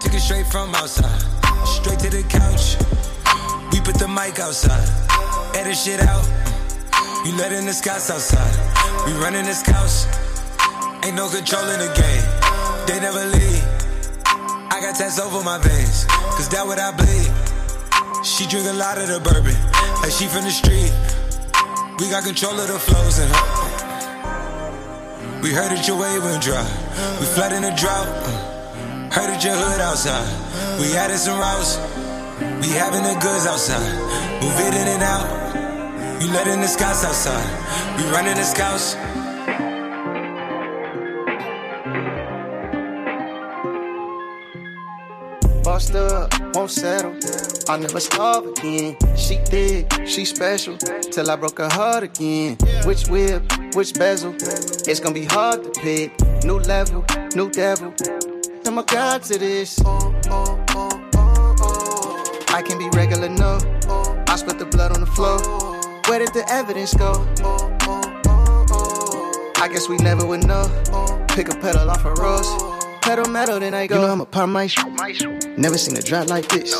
Took 0.00 0.14
it 0.14 0.20
straight 0.20 0.46
from 0.46 0.74
outside, 0.74 1.22
straight 1.64 1.98
to 2.00 2.10
the 2.10 2.22
couch. 2.24 2.49
The 4.20 4.26
mic 4.26 4.38
outside, 4.38 5.56
edit 5.56 5.76
shit 5.76 6.00
out. 6.00 6.24
You 7.24 7.34
letting 7.36 7.64
the 7.64 7.72
scouts 7.72 8.10
outside, 8.10 8.52
we 9.06 9.12
running 9.14 9.44
this 9.44 9.62
couch. 9.62 10.04
Ain't 11.04 11.16
no 11.16 11.28
control 11.28 11.64
in 11.70 11.80
the 11.80 11.88
game, 11.96 12.24
they 12.86 13.00
never 13.00 13.24
leave. 13.24 13.64
I 14.68 14.78
got 14.82 14.96
tats 14.96 15.18
over 15.18 15.42
my 15.42 15.56
veins, 15.58 16.04
cause 16.36 16.50
that 16.50 16.66
what 16.66 16.78
I 16.78 16.92
bleed. 16.92 17.32
She 18.22 18.46
drink 18.46 18.66
a 18.68 18.74
lot 18.74 18.98
of 18.98 19.08
the 19.08 19.20
bourbon, 19.20 19.56
like 20.02 20.12
she 20.12 20.26
from 20.26 20.44
the 20.44 20.52
street. 20.52 20.92
We 21.98 22.10
got 22.10 22.24
control 22.24 22.60
of 22.60 22.68
the 22.68 22.78
flows 22.78 23.20
in 23.20 23.28
her. 23.28 23.44
We 25.40 25.50
heard 25.52 25.72
that 25.72 25.88
your 25.88 25.96
wave 25.98 26.22
went 26.22 26.42
dry. 26.42 26.68
We 27.20 27.26
flood 27.26 27.52
in 27.52 27.62
the 27.62 27.72
drought. 27.72 28.08
Heard 29.16 29.32
that 29.32 29.42
your 29.42 29.56
hood 29.56 29.80
outside. 29.80 30.28
We 30.78 30.94
added 30.94 31.18
some 31.18 31.38
routes. 31.38 31.89
We 32.60 32.68
having 32.68 33.02
the 33.02 33.18
goods 33.20 33.46
outside. 33.46 33.92
Move 34.42 34.60
it 34.60 34.74
in 34.74 34.86
and 34.88 35.02
out. 35.02 36.20
You 36.20 36.30
letting 36.32 36.60
the 36.60 36.66
scouts 36.66 37.04
outside. 37.04 37.48
We 37.96 38.04
running 38.10 38.34
the 38.34 38.44
scouts. 38.44 38.96
Bossed 45.64 45.94
up, 45.94 46.54
won't 46.54 46.70
settle. 46.70 47.16
I'll 47.68 47.78
never 47.78 48.00
starve 48.00 48.46
again. 48.46 48.96
She 49.16 49.36
thick, 49.36 49.90
she 50.06 50.26
special. 50.26 50.76
Till 50.76 51.30
I 51.30 51.36
broke 51.36 51.58
her 51.58 51.68
heart 51.70 52.02
again. 52.02 52.58
Which 52.84 53.08
whip, 53.08 53.42
which 53.74 53.94
bezel? 53.94 54.34
It's 54.86 55.00
gonna 55.00 55.14
be 55.14 55.24
hard 55.24 55.64
to 55.64 55.80
pick. 55.80 56.12
New 56.44 56.58
level, 56.58 57.06
new 57.34 57.50
devil. 57.50 57.94
I'm 58.66 58.76
a 58.76 58.82
god 58.82 59.22
to 59.22 59.38
this. 59.38 59.80
I 62.60 62.62
can 62.62 62.76
be 62.76 62.90
regular, 62.90 63.30
no. 63.30 63.56
I 64.28 64.36
split 64.36 64.58
the 64.58 64.66
blood 64.66 64.92
on 64.92 65.00
the 65.00 65.06
floor. 65.06 65.38
Where 66.10 66.18
did 66.18 66.34
the 66.34 66.44
evidence 66.50 66.92
go? 66.92 67.26
I 69.56 69.66
guess 69.72 69.88
we 69.88 69.96
never 69.96 70.26
would 70.26 70.46
know. 70.46 70.68
Pick 71.28 71.48
a 71.48 71.56
pedal 71.56 71.88
off 71.90 72.04
a 72.04 72.12
rose. 72.12 72.46
Pedal 73.00 73.30
metal, 73.30 73.60
then 73.60 73.72
I 73.72 73.86
go. 73.86 73.94
You 73.94 74.00
know 74.02 74.12
I'm 74.12 74.20
a 74.20 74.26
part 74.26 74.50
maestro. 74.50 74.90
Never 75.56 75.78
seen 75.78 75.96
a 75.96 76.02
drop 76.02 76.28
like 76.28 76.50
this. 76.50 76.76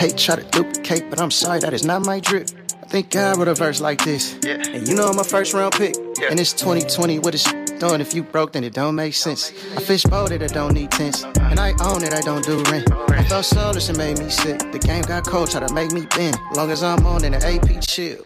Hate 0.00 0.18
try 0.18 0.34
to 0.34 0.42
duplicate, 0.50 1.08
but 1.08 1.20
I'm 1.20 1.30
sorry 1.30 1.60
that 1.60 1.72
is 1.72 1.84
not 1.84 2.04
my 2.04 2.18
drip. 2.18 2.48
I 2.82 2.86
think 2.88 3.10
God 3.10 3.36
wrote 3.36 3.46
a 3.46 3.54
verse 3.54 3.80
like 3.80 4.02
this. 4.02 4.36
Yeah. 4.42 4.60
And 4.72 4.88
you 4.88 4.96
know 4.96 5.06
I'm 5.06 5.20
a 5.20 5.24
first 5.24 5.54
round 5.54 5.74
pick. 5.74 5.94
And 6.28 6.40
it's 6.40 6.52
2020, 6.52 7.20
with 7.20 7.24
what 7.26 7.34
is 7.36 7.44
doing? 7.80 8.00
If 8.00 8.14
you 8.14 8.22
broke, 8.22 8.52
then 8.52 8.62
it 8.62 8.74
don't 8.74 8.94
make 8.94 9.14
sense. 9.14 9.52
I 9.76 9.80
fish 9.80 10.04
boated, 10.04 10.42
it 10.42 10.52
don't 10.52 10.74
need 10.74 10.90
tents. 10.92 11.24
And 11.24 11.58
I 11.58 11.70
own 11.82 12.04
it, 12.04 12.12
I 12.12 12.20
don't 12.20 12.44
do 12.44 12.62
rent. 12.70 12.88
I 13.10 13.24
felt 13.24 13.44
soulless, 13.44 13.88
it 13.88 13.96
made 13.96 14.18
me 14.18 14.28
sick. 14.28 14.58
The 14.70 14.78
game 14.78 15.02
got 15.02 15.26
cold, 15.26 15.50
try 15.50 15.66
to 15.66 15.74
make 15.74 15.90
me 15.90 16.06
bend. 16.14 16.36
Long 16.54 16.70
as 16.70 16.82
I'm 16.82 17.04
on, 17.06 17.22
then 17.22 17.32
the 17.32 17.44
AP 17.44 17.80
chill. 17.80 18.24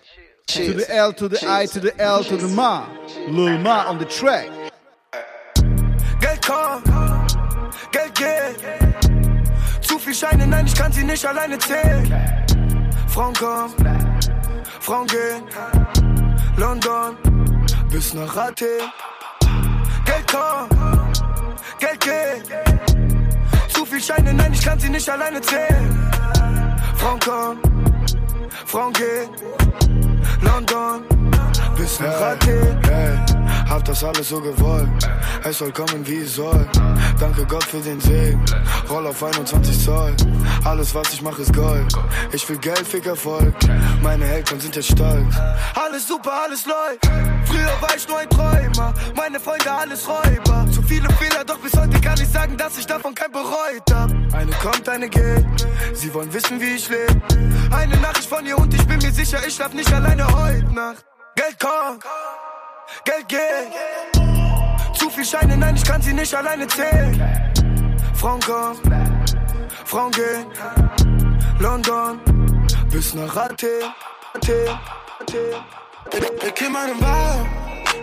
To 0.49 0.75
the 0.75 0.95
L, 0.95 1.13
to 1.15 1.29
the 1.29 1.39
I, 1.49 1.67
to 1.67 1.81
the 1.81 1.99
L, 1.99 2.23
to 2.25 2.37
the 2.37 2.49
Ma. 2.49 2.87
Lil 3.29 3.59
Ma 3.59 3.87
on 3.87 3.99
the 3.99 4.05
track. 4.05 4.51
Geld 6.21 6.43
kommt, 6.43 6.85
Geld 7.93 8.15
geht. 8.15 8.57
Zu 9.81 9.99
viel 9.99 10.15
Scheine, 10.15 10.47
nein, 10.47 10.67
ich 10.67 10.75
kann 10.75 10.93
sie 10.93 11.05
nicht 11.05 11.25
alleine 11.25 11.59
zählen. 11.59 12.13
Frauen 13.09 13.35
kommen, 13.35 13.75
Frauen 14.81 15.07
gehen. 15.07 15.45
London 16.57 17.17
bis 17.91 18.13
nach 18.15 18.37
Athen. 18.37 18.91
Geld 20.35 20.69
kommt, 20.69 21.25
Geld 21.79 22.01
geht. 22.01 23.73
Zu 23.73 23.85
viel 23.87 24.03
Scheine, 24.03 24.35
nein, 24.35 24.53
ich 24.53 24.65
kann 24.65 24.79
sie 24.81 24.89
nicht 24.89 25.09
alleine 25.09 25.41
zählen. 25.41 26.11
Frauen 26.97 27.21
kommen, 27.21 27.61
Frauen 28.67 28.93
gehen. 28.93 29.31
London 30.43 31.05
bis 31.77 32.01
nach 32.01 32.21
Athen. 32.21 32.79
Hey, 32.83 33.24
hab 33.75 33.85
das 33.85 34.05
alles 34.05 34.29
so 34.29 34.41
gewollt. 34.41 34.89
Es 35.43 35.59
soll 35.59 35.73
kommen, 35.73 36.07
wie 36.07 36.19
es 36.19 36.37
soll. 36.37 36.67
Danke 37.19 37.45
Gott 37.45 37.65
für 37.65 37.81
den 37.81 38.01
Segen. 38.01 38.41
Roll 38.89 39.07
auf 39.09 39.23
21 39.23 39.85
Zoll. 39.85 40.15
Alles, 40.65 40.95
was 40.95 41.13
ich 41.13 41.23
mache, 41.23 41.43
ist 41.43 41.53
Gold. 41.53 41.93
Ich 42.33 42.49
will 42.49 42.59
Geld, 42.59 42.87
Fick 42.87 43.07
Erfolg. 43.07 43.53
Meine 44.01 44.25
Eltern 44.27 44.61
sind 44.61 44.77
jetzt 44.77 44.93
stolz. 44.93 45.35
Alles 45.75 46.07
super, 46.07 46.33
alles 46.45 46.65
läuft. 46.67 47.05
Früher 47.47 47.73
war 47.81 47.97
ich 47.97 48.07
nur 48.07 48.19
ein 48.19 48.31
Träumer. 48.31 48.95
Meine 49.17 49.41
Freunde, 49.41 49.73
alles 49.73 50.07
Räuber. 50.09 50.67
Zu 50.71 50.81
viele 50.83 51.09
Fehler, 51.15 51.45
doch 51.45 51.59
bis 51.59 51.77
heute 51.77 52.01
kann 52.01 52.21
ich 52.21 52.29
sagen, 52.29 52.57
dass 52.57 52.79
ich 52.79 52.87
davon 52.87 53.13
kein 53.13 53.33
bereut 53.33 53.91
hab. 53.93 54.11
Eine 54.35 54.53
kommt, 54.63 54.89
eine 54.89 55.09
geht. 55.09 55.67
Sie 55.95 56.15
wollen 56.15 56.33
wissen, 56.33 56.61
wie 56.61 56.77
ich 56.77 56.89
lebe. 56.89 57.21
Eine 57.73 57.97
Nachricht 57.97 58.29
von 58.29 58.47
ihr 58.47 58.57
und 58.57 58.73
ich 58.73 58.87
bin 58.87 58.99
mir 58.99 59.13
sicher, 59.13 59.39
ich 59.45 59.55
schlaf 59.57 59.75
nicht 59.75 59.93
alleine 59.93 60.27
heute 60.29 60.73
Nacht. 60.73 61.05
Geld 61.35 61.59
kommt, 61.59 62.05
Geld 63.05 63.29
geht. 63.29 63.71
Zu 64.95 65.11
viel 65.11 65.25
Scheine, 65.25 65.57
nein, 65.57 65.77
ich 65.77 65.85
kann 65.85 66.01
sie 66.01 66.13
nicht 66.13 66.35
alleine 66.35 66.67
zählen. 66.67 67.55
Frauen 68.15 68.41
kommen, 68.41 68.79
Frauen 69.85 70.13
gehen. 70.13 70.47
London 71.59 72.21
bis 72.91 73.15
nach 73.15 73.37
Athen. 73.37 73.69
Athen, 74.35 74.79
Athen. 75.21 75.75
Ich 76.47 76.55
kill 76.55 76.71
meinen 76.71 76.97
Vibe, 76.99 77.47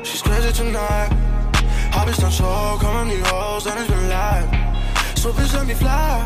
she's 0.03 0.21
crazy 0.21 0.51
tonight. 0.51 1.09
Hab 1.91 2.09
ich 2.09 2.17
dann 2.17 2.31
Show, 2.31 2.77
kommen 2.79 3.09
die 3.09 3.21
Hoes, 3.29 3.63
denn 3.63 3.73
ich 3.81 3.87
bin 3.87 4.09
live. 4.09 4.45
So 5.15 5.31
bis 5.33 5.53
an 5.55 5.67
die 5.67 5.75
Fly, 5.75 6.23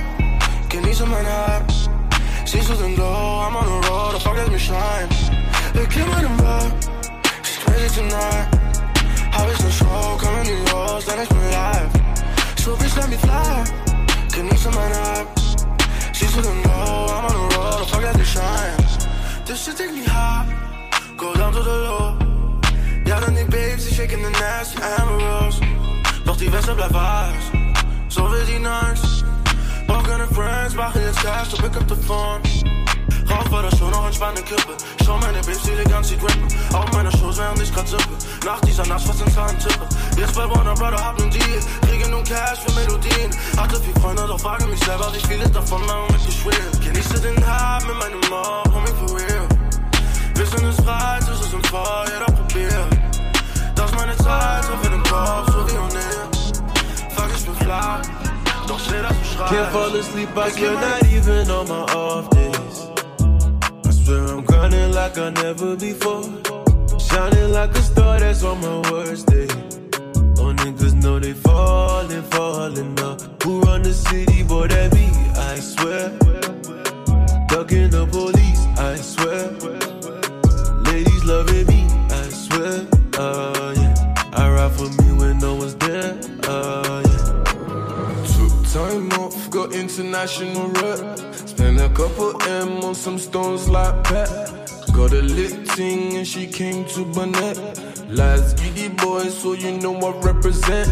genieße 0.70 1.06
mein 1.06 1.26
Hype. 1.26 1.72
Siehst 2.46 2.70
du 2.70 2.74
den 2.76 2.96
Glow, 2.96 3.42
I'm 3.44 3.56
on 3.56 3.66
the 3.66 3.88
road, 3.90 4.22
fuck 4.22 4.36
let 4.36 4.50
me 4.50 4.60
shine. 4.60 5.10
Ich 5.74 5.90
kill 5.90 6.06
meinen 6.06 6.38
Vibe, 6.40 6.72
she's 6.82 6.95
crazy 7.76 8.02
tonight. 8.02 8.48
Hab 9.32 9.52
ich 9.52 9.58
dann 9.58 9.72
Show, 9.72 10.18
kommen 10.18 10.44
die 10.44 10.72
Hoes, 10.72 11.06
denn 11.06 11.22
ich 11.24 11.30
bin 11.30 11.52
live. 11.52 11.92
So 12.64 12.76
bis 12.76 12.98
an 12.98 13.12
die 13.12 13.18
Fly, 13.18 13.64
genieße 14.34 14.70
mein 14.70 14.94
Hype. 14.94 15.28
Siehst 16.14 16.36
du 16.38 16.42
den 16.42 16.62
Glow, 16.64 17.08
I'm 17.08 17.26
on 17.26 17.50
the 17.50 17.56
road, 17.56 17.90
fuck 17.90 18.02
let 18.02 18.18
me 18.18 18.26
shine. 18.26 18.78
This 19.46 19.64
shit 19.64 19.78
take 19.78 19.92
me 19.92 20.04
high, 20.06 20.46
go 21.18 21.34
down 21.34 21.52
to 21.54 21.62
the 21.62 21.78
low. 21.88 22.18
Ja, 23.06 23.20
dann 23.20 23.36
die 23.36 23.44
Babes, 23.44 23.86
die 23.88 23.94
shaken 23.94 24.24
the 24.24 24.32
nasty 24.40 24.78
Amber 24.82 25.24
Rose. 25.24 25.60
Doch 26.26 26.38
die 26.38 26.52
Weste 26.52 26.74
bleibt 26.74 26.94
weiß, 26.94 27.46
so 28.10 28.32
will 28.32 28.46
die 28.46 28.60
nice. 28.60 29.24
Brauch 29.86 30.04
keine 30.04 30.28
Friends, 30.28 30.74
mache 30.74 31.00
jetzt 31.00 31.22
Cash, 31.22 31.50
so 31.50 31.58
pick 31.58 31.76
up 31.76 31.88
the 31.88 31.96
phone. 31.96 32.42
Rauch 33.36 33.52
war 33.52 33.64
das 33.64 33.78
schon 33.78 33.92
noch 33.92 34.06
entspannte 34.06 34.42
Kippe. 34.44 34.78
Schau 35.04 35.18
meine 35.18 35.40
Babes, 35.40 35.64
die 35.64 35.72
elegant 35.72 36.06
sie 36.06 36.18
grippen. 36.18 36.48
Auf 36.74 36.90
meiner 36.94 37.12
Shows, 37.12 37.38
während 37.38 37.62
ich 37.62 37.74
grad 37.74 37.88
zippe. 37.88 38.16
Nach 38.46 38.62
dieser 38.62 38.86
Nacht 38.88 39.06
fast 39.06 39.22
ins 39.22 39.36
Hand 39.36 39.60
tippe. 39.60 39.86
Jetzt 40.18 40.36
bei 40.36 40.50
Warner 40.50 40.74
Brother 40.74 41.04
hab 41.04 41.20
nen 41.20 41.30
Deal. 41.30 41.60
Kriege 41.90 42.10
nun 42.10 42.24
Cash 42.24 42.60
für 42.66 42.72
Melodien. 42.74 43.32
Hatte 43.58 43.82
viel 43.82 43.94
Freunde, 44.02 44.26
doch 44.28 44.40
frage 44.40 44.66
mich 44.68 44.80
selber, 44.86 45.12
wie 45.14 45.28
viele 45.28 45.50
davon 45.50 45.86
lang 45.88 46.08
mit 46.12 46.22
ich 46.28 46.46
will. 46.46 46.54
Genieße 46.82 47.20
den 47.20 47.36
Hype 47.46 47.86
mit 47.86 47.98
meinem 48.00 48.22
Mob, 48.30 48.74
homie 48.74 48.94
for 49.00 49.18
real. 49.18 49.48
Wissen 50.36 50.70
ist 50.70 50.82
frei, 50.82 51.20
es 51.20 51.40
ist 51.42 51.54
im 51.54 51.64
Feuer, 51.66 52.06
doch 52.26 52.36
probier. 52.36 52.88
Das 53.76 53.92
ist 53.92 53.96
meine 53.98 54.16
Zeit, 54.18 54.64
so 54.64 54.78
für 54.82 54.90
den 54.90 55.04
Kopf, 55.04 55.52
so 55.52 55.68
wie 55.68 55.78
O'Neill. 55.78 56.28
Fuck, 57.16 57.32
ich 57.36 57.46
bin 57.46 57.56
fly, 57.56 58.02
doch 58.68 58.80
steh 58.80 59.02
das 59.02 59.12
und 59.12 59.26
schrei. 59.26 59.48
Can't 59.48 59.72
fall 59.72 60.00
asleep, 60.00 60.30
I 60.38 60.52
swear 60.52 60.74
not 60.74 61.04
even 61.12 61.52
on 61.52 61.68
my 61.68 61.84
off 61.94 62.30
days. 62.30 62.45
Swear 64.16 64.28
I'm 64.28 64.46
grinding 64.46 64.94
like 64.94 65.18
I 65.18 65.30
never 65.30 65.76
before. 65.76 66.24
Shining 66.98 67.52
like 67.52 67.72
a 67.72 67.82
star 67.82 68.18
that's 68.18 68.44
on 68.44 68.62
my 68.62 68.90
worst 68.90 69.28
day. 69.28 69.48
Oh, 70.40 70.54
niggas 70.56 70.94
know 71.04 71.20
they 71.20 71.34
falling, 71.34 72.24
falling 72.24 72.98
up. 73.02 73.44
Who 73.44 73.60
run 73.64 73.82
the 73.82 73.94
city, 73.94 74.44
boy, 74.44 74.68
that 74.68 74.94
me, 74.94 75.08
I 75.36 75.60
swear. 75.60 76.12
Ducking 77.50 77.90
the 77.90 78.08
police, 78.10 78.64
I 78.80 78.96
swear. 78.96 79.52
Ladies 80.90 81.26
loving 81.26 81.68
me, 81.68 81.84
I 82.10 82.30
swear. 82.30 82.88
Uh, 83.18 83.74
yeah. 83.76 84.16
I 84.32 84.50
ride 84.50 84.72
for 84.72 84.90
me 85.02 85.12
when 85.12 85.40
no 85.40 85.56
one's 85.56 85.76
there. 85.76 86.18
Uh, 86.44 87.04
yeah. 87.12 87.44
Took 88.32 88.54
time 88.72 89.12
off, 89.20 89.50
got 89.50 89.74
international 89.74 90.70
rep. 90.70 91.25
Spent 91.56 91.80
a 91.80 91.88
couple 91.88 92.42
M 92.44 92.84
on 92.84 92.94
some 92.94 93.18
stones 93.18 93.70
like 93.70 94.04
that. 94.10 94.28
Got 94.94 95.14
a 95.14 95.22
lit 95.22 95.66
ting 95.70 96.18
and 96.18 96.28
she 96.28 96.48
came 96.48 96.84
to 96.94 97.06
Burnett. 97.06 97.58
Last 98.10 98.58
giddy 98.58 98.90
boy, 98.90 99.30
so 99.30 99.54
you 99.54 99.72
know 99.78 99.96
I 99.96 100.12
represent. 100.20 100.90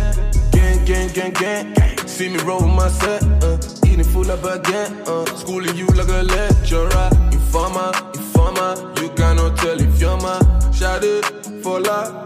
Gang, 0.54 0.86
gang, 0.86 1.10
gang, 1.10 1.34
gang. 1.34 2.08
See 2.08 2.30
me 2.30 2.40
roll 2.44 2.66
my 2.66 2.88
set, 2.88 3.24
uh, 3.44 3.58
eating 3.86 4.06
full 4.06 4.32
of 4.32 4.40
baguette, 4.40 5.06
uh, 5.06 5.26
schooling 5.36 5.76
you 5.76 5.88
like 5.88 6.08
a 6.08 6.24
lecturer. 6.24 7.10
Informer, 7.34 7.92
informer, 8.14 8.74
you 9.02 9.10
cannot 9.10 9.58
tell 9.58 9.78
if 9.82 10.00
you're 10.00 10.18
my 10.22 10.40
shot 10.72 11.04
it 11.04 11.26
for 11.62 11.82
la, 11.82 12.24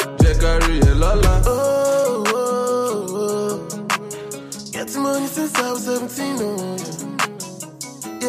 lola. 0.94 1.42
Oh, 1.46 1.87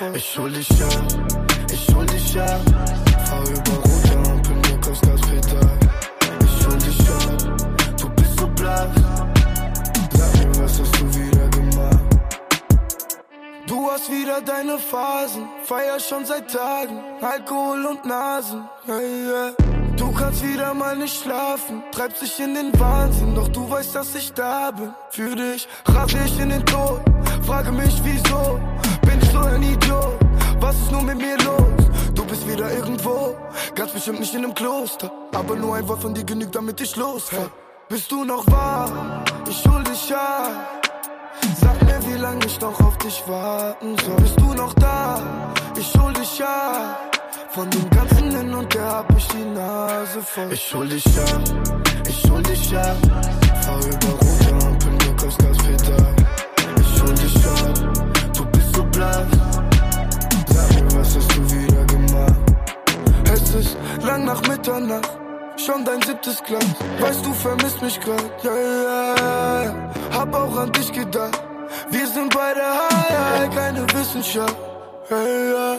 voll. 0.04 0.18
Ich 0.18 0.38
hol 0.38 0.52
dich 0.52 0.84
ab, 0.84 1.04
ich 1.72 1.96
hol 1.96 2.06
dich 2.06 2.40
ab. 2.40 2.62
Fahr 3.26 3.44
über 3.44 3.76
rote 3.78 4.30
Ampeln, 4.30 4.62
drück 4.62 4.88
aufs 4.90 5.02
Gaspedal. 5.02 5.80
Ich 6.44 6.68
hol 6.68 6.78
dich 6.78 7.00
ab, 7.10 7.58
du 8.00 8.10
bist 8.10 8.40
so 8.40 8.48
blass. 8.48 8.90
Sag 10.14 10.46
mir, 10.46 10.64
was 10.64 10.80
hast 10.80 11.00
du 11.00 11.16
wieder 11.16 11.48
gemacht? 11.50 12.00
Du 13.68 13.90
hast 13.90 14.12
wieder 14.12 14.42
deine 14.42 14.78
Phasen, 14.78 15.48
feier 15.64 16.00
schon 16.00 16.26
seit 16.26 16.52
Tagen, 16.52 17.00
Alkohol 17.22 17.86
und 17.86 18.06
Nasen. 18.06 18.68
Hey, 18.86 19.28
yeah. 19.28 19.54
Du 19.96 20.12
kannst 20.12 20.44
wieder 20.44 20.74
mal 20.74 20.98
nicht 20.98 21.22
schlafen, 21.22 21.84
treibst 21.92 22.22
dich 22.24 22.40
in 22.40 22.56
den 22.56 22.78
Wahnsinn, 22.80 23.36
doch 23.36 23.48
du 23.48 23.70
weißt, 23.70 23.96
dass 23.96 24.16
ich 24.16 24.34
da 24.34 24.72
bin. 24.72 24.92
Für 25.12 25.36
dich 25.36 25.68
rase 25.86 26.18
ich 26.26 26.40
in 26.40 26.50
den 26.50 26.66
Tod, 26.66 27.00
frage 27.46 27.72
mich 27.72 28.02
wieso, 28.04 28.60
bin 29.08 29.20
ich 29.22 29.30
so 29.30 29.40
ein 29.40 29.64
Idiot? 29.64 30.18
Was 30.60 30.76
ist 30.76 30.92
nun 30.92 31.06
mit 31.06 31.18
mir 31.18 31.38
los? 31.38 31.82
Du 32.16 32.26
bist 32.26 32.48
wieder 32.48 32.72
irgendwo, 32.72 33.36
ganz 33.76 33.92
bestimmt 33.92 34.20
nicht 34.20 34.34
in 34.34 34.44
einem 34.44 34.54
Kloster, 34.54 35.12
aber 35.34 35.56
nur 35.56 35.76
ein 35.76 35.88
Wort 35.88 36.02
von 36.02 36.14
dir 36.14 36.24
genügt, 36.24 36.56
damit 36.56 36.80
ich 36.82 36.96
losfahr. 36.96 37.50
Bist 37.90 38.12
du 38.12 38.24
noch 38.24 38.46
wahr? 38.48 39.24
Ich 39.50 39.64
hol 39.68 39.84
dich 39.84 40.16
ab. 40.16 40.82
Sag 41.60 41.82
mir, 41.84 42.00
wie 42.08 42.20
lange 42.20 42.46
ich 42.46 42.60
noch 42.62 42.80
auf 42.80 42.98
dich 42.98 43.24
warten 43.28 43.96
soll. 44.04 44.16
Bist 44.16 44.40
du 44.40 44.54
noch 44.54 44.74
da? 44.76 45.22
Ich 45.78 45.94
hol 46.00 46.14
dich 46.14 46.44
ab. 46.44 47.12
Von 47.50 47.70
dem 47.70 47.88
ganzen 47.92 48.36
Hin 48.36 48.54
und 48.54 48.74
Her 48.74 48.98
hab 48.98 49.18
ich 49.18 49.28
die 49.28 49.46
Nase 49.46 50.22
voll. 50.24 50.52
Ich 50.52 50.74
hol 50.74 50.88
dich 50.88 51.06
ab, 51.06 51.42
ich 52.10 52.32
hol 52.32 52.42
dich 52.42 52.76
ab. 52.76 52.98
Fahr 53.62 53.80
über 53.80 54.10
rote 54.10 54.66
Ampeln, 54.66 54.98
drück 54.98 55.24
aufs 55.28 55.38
Gaspedal. 55.38 56.16
Ich 56.82 57.02
hol 57.04 57.14
dich 57.14 57.46
ab, 57.46 58.13
blass. 59.04 59.28
Sag 60.48 60.84
mir, 60.84 61.00
was 61.00 61.16
hast 61.16 61.32
du 61.36 61.42
wieder 61.52 61.86
gemacht? 61.86 62.36
Es 63.34 63.56
ist 63.56 63.78
lang 64.04 64.26
nach 64.26 64.42
Mitternacht, 64.48 65.18
schon 65.58 65.84
dein 65.86 66.02
siebtes 66.02 66.44
Glas. 66.44 66.66
Weißt 67.00 67.26
du, 67.26 67.34
vermisst 67.34 67.82
mich 67.82 68.00
grad, 68.00 68.44
ja, 68.44 68.56
ja, 68.56 69.64
ja. 69.64 69.74
Hab 70.14 70.34
auch 70.36 70.58
an 70.58 70.72
dich 70.72 70.92
gedacht. 70.92 71.42
Wir 71.90 72.08
sind 72.08 72.34
beide 72.34 72.62
high, 72.62 73.56
keine 73.56 73.84
Wissenschaft, 73.94 74.58
ja, 75.10 75.18
ja. 75.18 75.78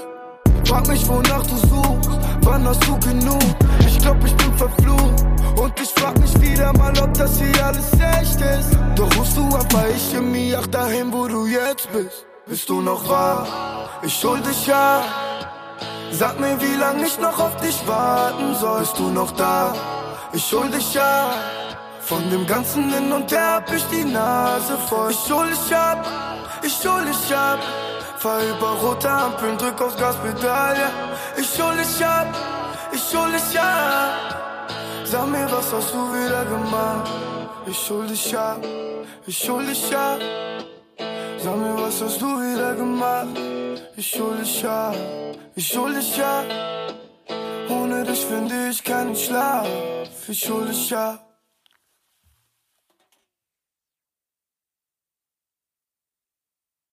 Frag 0.64 0.88
mich, 0.88 1.06
wonach 1.08 1.46
du 1.46 1.56
suchst, 1.56 2.10
wann 2.42 2.66
hast 2.66 2.82
du 2.86 2.98
genug? 3.00 3.42
Ich 3.86 3.98
glaub, 3.98 4.16
ich 4.24 4.34
bin 4.36 4.52
verflucht. 4.54 5.24
Und 5.56 5.80
ich 5.80 5.90
frag 5.90 6.18
mich 6.18 6.40
wieder 6.40 6.72
mal, 6.72 6.92
ob 7.00 7.14
das 7.14 7.38
hier 7.38 7.64
alles 7.64 7.92
echt 8.18 8.40
ist. 8.40 8.76
Doch 8.96 9.08
rufst 9.16 9.36
du 9.36 9.46
ab, 9.54 9.66
weil 9.72 9.90
ich 9.92 10.14
im 10.14 10.32
Miach 10.32 10.66
dahin, 10.66 11.12
wo 11.12 11.28
du 11.28 11.46
jetzt 11.46 11.90
bist. 11.92 12.26
Bist 12.46 12.68
du 12.68 12.82
noch 12.82 13.08
wahr? 13.08 13.46
Ich 14.02 14.22
hol 14.22 14.38
dich 14.40 14.72
ab. 14.72 15.04
Sag 16.12 16.38
mir, 16.38 16.60
wie 16.60 16.76
lange 16.76 17.06
ich 17.06 17.18
noch 17.18 17.38
auf 17.40 17.56
dich 17.56 17.86
warten 17.86 18.54
soll. 18.54 18.80
Bist 18.80 18.98
du 18.98 19.08
noch 19.08 19.32
da? 19.32 19.72
Ich 20.34 20.52
hol 20.52 20.68
dich 20.68 21.00
ab. 21.00 21.34
Von 22.00 22.28
dem 22.30 22.46
ganzen 22.46 22.92
Hin 22.92 23.10
und 23.12 23.32
Her 23.32 23.54
hab 23.54 23.72
ich 23.72 23.84
die 23.86 24.04
Nase 24.04 24.76
voll. 24.88 25.10
Ich 25.10 25.32
hol 25.32 25.48
dich 25.48 25.74
ab, 25.74 26.06
ich 26.62 26.86
hol 26.86 27.02
dich 27.06 27.34
ab. 27.34 27.60
Fahr 28.18 28.40
über 28.42 28.72
rote 28.82 29.10
Ampeln, 29.10 29.56
drück 29.56 29.80
aufs 29.80 29.96
Gaspedal, 29.96 30.76
ja. 30.76 30.90
Ich 31.40 31.62
hol 31.62 31.74
dich 31.76 32.04
ab, 32.04 32.28
ich 32.92 33.16
hol 33.16 33.32
dich 33.32 33.58
ab. 33.58 34.68
Sag 35.04 35.26
mir, 35.28 35.50
was 35.50 35.72
hast 35.72 35.94
du 35.94 36.12
wieder 36.12 36.44
gemacht? 36.44 37.10
Ich 37.66 37.90
hol 37.90 38.06
dich 38.06 38.36
ab, 38.36 38.58
ich 39.26 39.48
hol 39.48 39.64
dich 39.64 39.96
ab. 39.96 40.20
Sag 41.44 41.58
mir, 41.58 41.76
was 41.76 42.00
hast 42.00 42.22
du 42.22 42.26
wieder 42.26 42.74
gemacht? 42.74 43.38
Ich 43.98 44.18
hol 44.18 44.34
dich 44.38 44.66
ab, 44.66 44.96
ich 45.54 45.76
hol 45.76 45.92
dich 45.92 46.24
ab. 46.24 46.46
Ohne 47.68 48.02
dich 48.02 48.24
finde 48.24 48.70
ich 48.70 48.82
keinen 48.82 49.14
Schlaf. 49.14 49.68
Ich 50.26 50.48
hol 50.48 50.64
dich 50.64 50.96
ab. 50.96 51.33